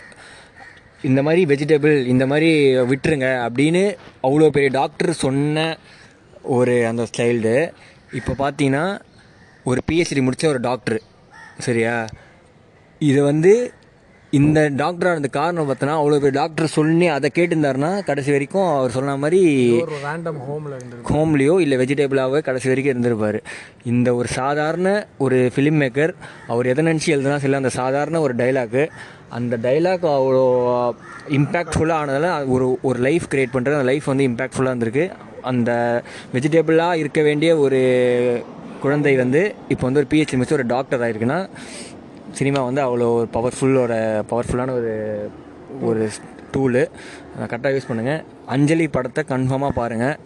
இந்த 1.03 1.19
மாதிரி 1.21 1.41
வெஜிடபிள் 1.45 1.97
இந்த 2.07 2.23
மாதிரி 2.27 2.49
விட்டுருங்க 2.89 3.27
அப்படின்னு 3.45 3.83
அவ்வளோ 4.23 4.49
பெரிய 4.55 4.69
டாக்டர் 4.77 5.11
சொன்ன 5.21 5.67
ஒரு 6.55 6.73
அந்த 6.85 7.03
ஸ்டைல்டு 7.09 7.53
இப்போ 8.17 8.33
பார்த்தீங்கன்னா 8.39 8.85
ஒரு 9.63 9.81
பிஹெச்டி 9.87 10.21
முடித்த 10.21 10.47
ஒரு 10.47 10.59
டாக்டர் 10.59 10.99
சரியா? 11.59 12.07
இது 13.01 13.23
வந்து 13.23 13.51
இந்த 14.33 14.69
டாக்டர் 14.69 15.09
ஆனது 15.09 15.29
காரணம் 15.29 15.67
பார்த்தோன்னா 15.69 15.93
அவ்வளோ 15.99 16.17
பெரிய 16.23 16.31
டாக்டர் 16.31 16.67
சொல்லி 16.67 17.07
அதை 17.07 17.31
கேட்டிருந்தாருன்னா 17.33 18.03
கடைசி 18.03 18.31
வரைக்கும் 18.31 18.67
அவர் 18.75 18.91
சொன்ன 18.91 19.15
மாதிரி 19.17 19.39
ரேண்டம் 20.05 20.39
ஹோமில் 20.47 21.03
ஹோம்லேயோ 21.11 21.59
இல்லை 21.59 21.77
வெஜிடபிளாகவோ 21.77 22.39
கடைசி 22.39 22.67
வரைக்கும் 22.67 22.93
இருந்திருப்பார். 22.93 23.39
இந்த 23.83 24.15
ஒரு 24.15 24.27
சாதாரண 24.27 25.07
ஒரு 25.17 25.51
ஃபிலிம் 25.55 25.79
மேக்கர் 25.83 26.13
அவர் 26.47 26.65
எதை 26.65 26.85
நினச்சி 26.85 27.13
எழுதுனா 27.15 27.37
சில 27.37 27.57
அந்த 27.57 27.69
சாதாரண 27.69 28.21
ஒரு 28.21 28.35
டைலாக்கு 28.35 28.87
அந்த 29.29 29.57
டைலாக் 29.57 30.05
அவ்வளோ 30.17 30.45
இம்பேக்ட்ஃபுல்லாக 31.29 32.01
ஆனதால 32.01 32.47
ஒரு 32.47 32.79
ஒரு 32.81 32.99
லைஃப் 32.99 33.27
கிரியேட் 33.33 33.55
பண்ணுறது 33.55 33.79
அந்த 33.79 33.91
லைஃப் 33.91 34.05
வந்து 34.05 34.29
இம்பேக்ட்ஃபுல்லாக 34.29 34.73
இருந்திருக்கு. 34.73 35.07
அந்த 35.41 35.71
வெஜிடபிளாக 36.33 36.93
இருக்க 36.93 37.21
வேண்டிய 37.21 37.57
ஒரு 37.57 37.79
குழந்தை 38.81 39.15
வந்து 39.15 39.55
இப்போ 39.69 39.87
வந்து 39.87 39.99
ஒரு 39.99 40.07
பிஹெச்டி 40.11 40.35
முடிச்சு 40.35 40.55
ஒரு 40.55 40.65
டாக்டர் 40.65 41.01
ஆகிருக்குன்னா 41.01 41.49
சினிமா 42.33 42.61
வந்து 42.61 42.81
அவ்வளோ 42.81 43.11
ஒரு 43.13 43.27
பவர்ஃபுல்லோட 43.33 43.93
பவர்ஃபுல்லான 44.29 44.71
ஒரு 44.71 44.93
ஒரு 45.81 46.09
டூலு 46.55 46.87
கரெக்டாக 47.39 47.73
யூஸ் 47.75 47.89
பண்ணுங்கள் 47.89 48.23
அஞ்சலி 48.45 48.87
படத்தை 48.87 49.23
கன்ஃபார்மாக 49.29 49.69
பாருங்கள் 49.69 50.17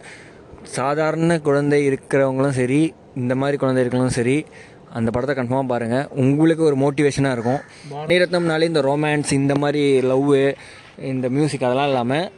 சாதாரண 0.62 1.40
குழந்தை 1.40 1.88
இருக்கிறவங்களும் 1.90 2.50
சரி 2.50 2.94
இந்த 3.14 3.34
மாதிரி 3.34 3.56
குழந்தை 3.56 3.84
இருக்கிறவங்களும் 3.84 4.18
சரி 4.18 4.44
அந்த 4.92 5.10
படத்தை 5.10 5.36
கன்ஃபார்மாக 5.36 5.68
பாருங்கள் 5.68 6.06
உங்களுக்கு 6.14 6.62
ஒரு 6.62 6.76
மோட்டிவேஷனாக 6.76 7.32
இருக்கும். 7.32 7.60
மணிரத்னம்னாலே 7.92 8.62
இந்த 8.62 8.82
ரொமான்ஸ் 8.82 9.32
இந்த 9.32 9.54
மாதிரி 9.54 10.02
லவ்வு 10.02 10.54
இந்த 10.98 11.28
மியூசிக் 11.28 11.62
அதெல்லாம் 11.62 11.86
இல்லாமல் 11.86 12.30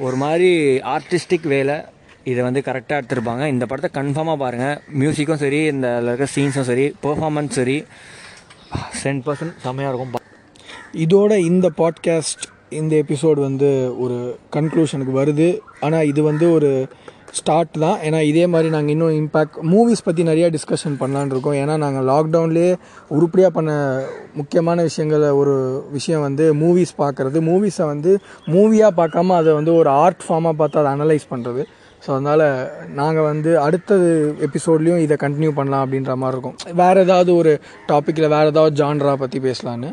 ஒரு 0.00 0.16
மாதிரி 0.16 0.80
ஆர்டிஸ்டிக் 0.90 1.48
வேலை 1.48 1.76
இதை 2.30 2.40
வந்து 2.46 2.60
கரெக்டாக 2.66 3.00
எடுத்திருப்பாங்க. 3.00 3.44
இந்த 3.54 3.64
படத்தை 3.66 3.90
கன்ஃபார்மாக 3.98 4.38
பாருங்கள் 4.44 4.78
மியூசிக்கும் 5.00 5.42
சரி 5.42 5.60
இந்த 5.72 5.88
இருக்கிற 6.06 6.28
சீன்ஸும் 6.36 6.68
சரி 6.70 6.86
பெர்ஃபார்மன்ஸ் 7.04 7.58
சரி. 7.58 7.76
சென்ட் 9.02 9.22
பர்சன்ட் 9.26 9.54
செம்மையாக 9.66 9.92
இருக்கும். 9.92 10.26
இதோட 11.04 11.32
இந்த 11.50 11.66
பாட்காஸ்ட் 11.82 12.44
இந்த 12.80 12.92
எபிசோடு 13.02 13.40
வந்து 13.48 13.70
ஒரு 14.02 14.18
கன்க்ளூஷனுக்கு 14.56 15.14
வருது. 15.20 15.48
ஆனால் 15.86 16.08
இது 16.10 16.20
வந்து 16.30 16.46
ஒரு 16.56 16.70
ஸ்டார்ட் 17.38 17.76
தான். 17.84 17.98
ஏன்னா 18.06 18.20
இதே 18.28 18.44
மாதிரி 18.52 18.68
நாங்கள் 18.74 18.94
இன்னும் 18.94 19.16
இம்பேக்ட் 19.18 19.58
மூவிஸ் 19.72 20.04
பற்றி 20.06 20.22
நிறையா 20.30 20.46
டிஸ்கஷன் 20.56 20.96
பண்ணலான்னு 21.00 21.34
இருக்கோம். 21.34 21.58
ஏன்னா 21.62 21.74
நாங்கள் 21.84 22.06
லாக்டவுன்லேயே 22.12 22.70
உருப்படியாக 23.16 23.52
பண்ண 23.56 23.72
முக்கியமான 24.38 24.84
விஷயங்கள 24.88 25.28
ஒரு 25.42 25.54
விஷயம் 25.96 26.24
வந்து 26.28 26.46
மூவிஸ் 26.62 26.94
பார்க்குறது. 27.02 27.40
மூவிஸை 27.50 27.86
வந்து 27.94 28.12
மூவியாக 28.54 28.98
பார்க்காம 29.00 29.36
அதை 29.40 29.52
வந்து 29.60 29.74
ஒரு 29.74 29.90
ஆர்ட் 30.04 30.26
ஃபார்மாக 30.28 30.58
பார்த்து 30.62 30.80
அதை 30.82 30.92
அனலைஸ் 30.96 31.30
பண்ணுறது 31.34 31.64
ஸோ 32.04 32.10
அதனால் 32.10 32.44
நாங்கள் 32.94 33.22
வந்து 33.22 33.50
அடுத்தது 33.60 34.08
எபிசோட்லேயும் 34.46 35.02
இதை 35.06 35.16
கண்டினியூ 35.20 35.50
பண்ணலாம் 35.50 35.82
அப்படின்ற 35.84 36.14
மாதிரி 36.16 36.36
இருக்கும். 36.36 36.76
வேறு 36.80 37.00
ஏதாவது 37.00 37.30
ஒரு 37.36 37.52
டாப்பிக்கில் 37.88 38.32
வேறு 38.34 38.46
ஏதாவது 38.46 38.74
ஜான்ரா 38.80 39.14
பற்றி 39.14 39.38
பேசலான்னு. 39.38 39.90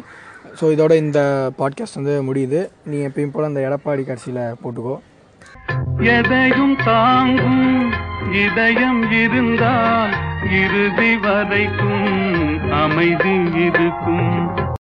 ஸோ 0.59 0.65
இதோட 0.75 0.93
இந்த 0.95 1.19
பாட்காஸ்ட் 1.59 1.99
வந்து 1.99 2.15
முடியுது. 2.29 2.61
நீ 2.85 2.97
எப்பயும் 3.07 3.33
போல் 3.33 3.49
அந்த 3.49 3.61
எடப்பாடி 3.67 4.05
கட்சியில் 4.05 4.41
போட்டுக்கோ. 4.63 4.95
எதையும் 6.15 6.75
தாங்கும் 6.85 7.65
இதயம் 8.45 9.03
இருந்தால் 9.21 10.15
இறுதி 10.61 11.11
வரைக்கும் 11.25 12.07
அமைதி 12.81 13.35
இருக்கும். 13.65 14.31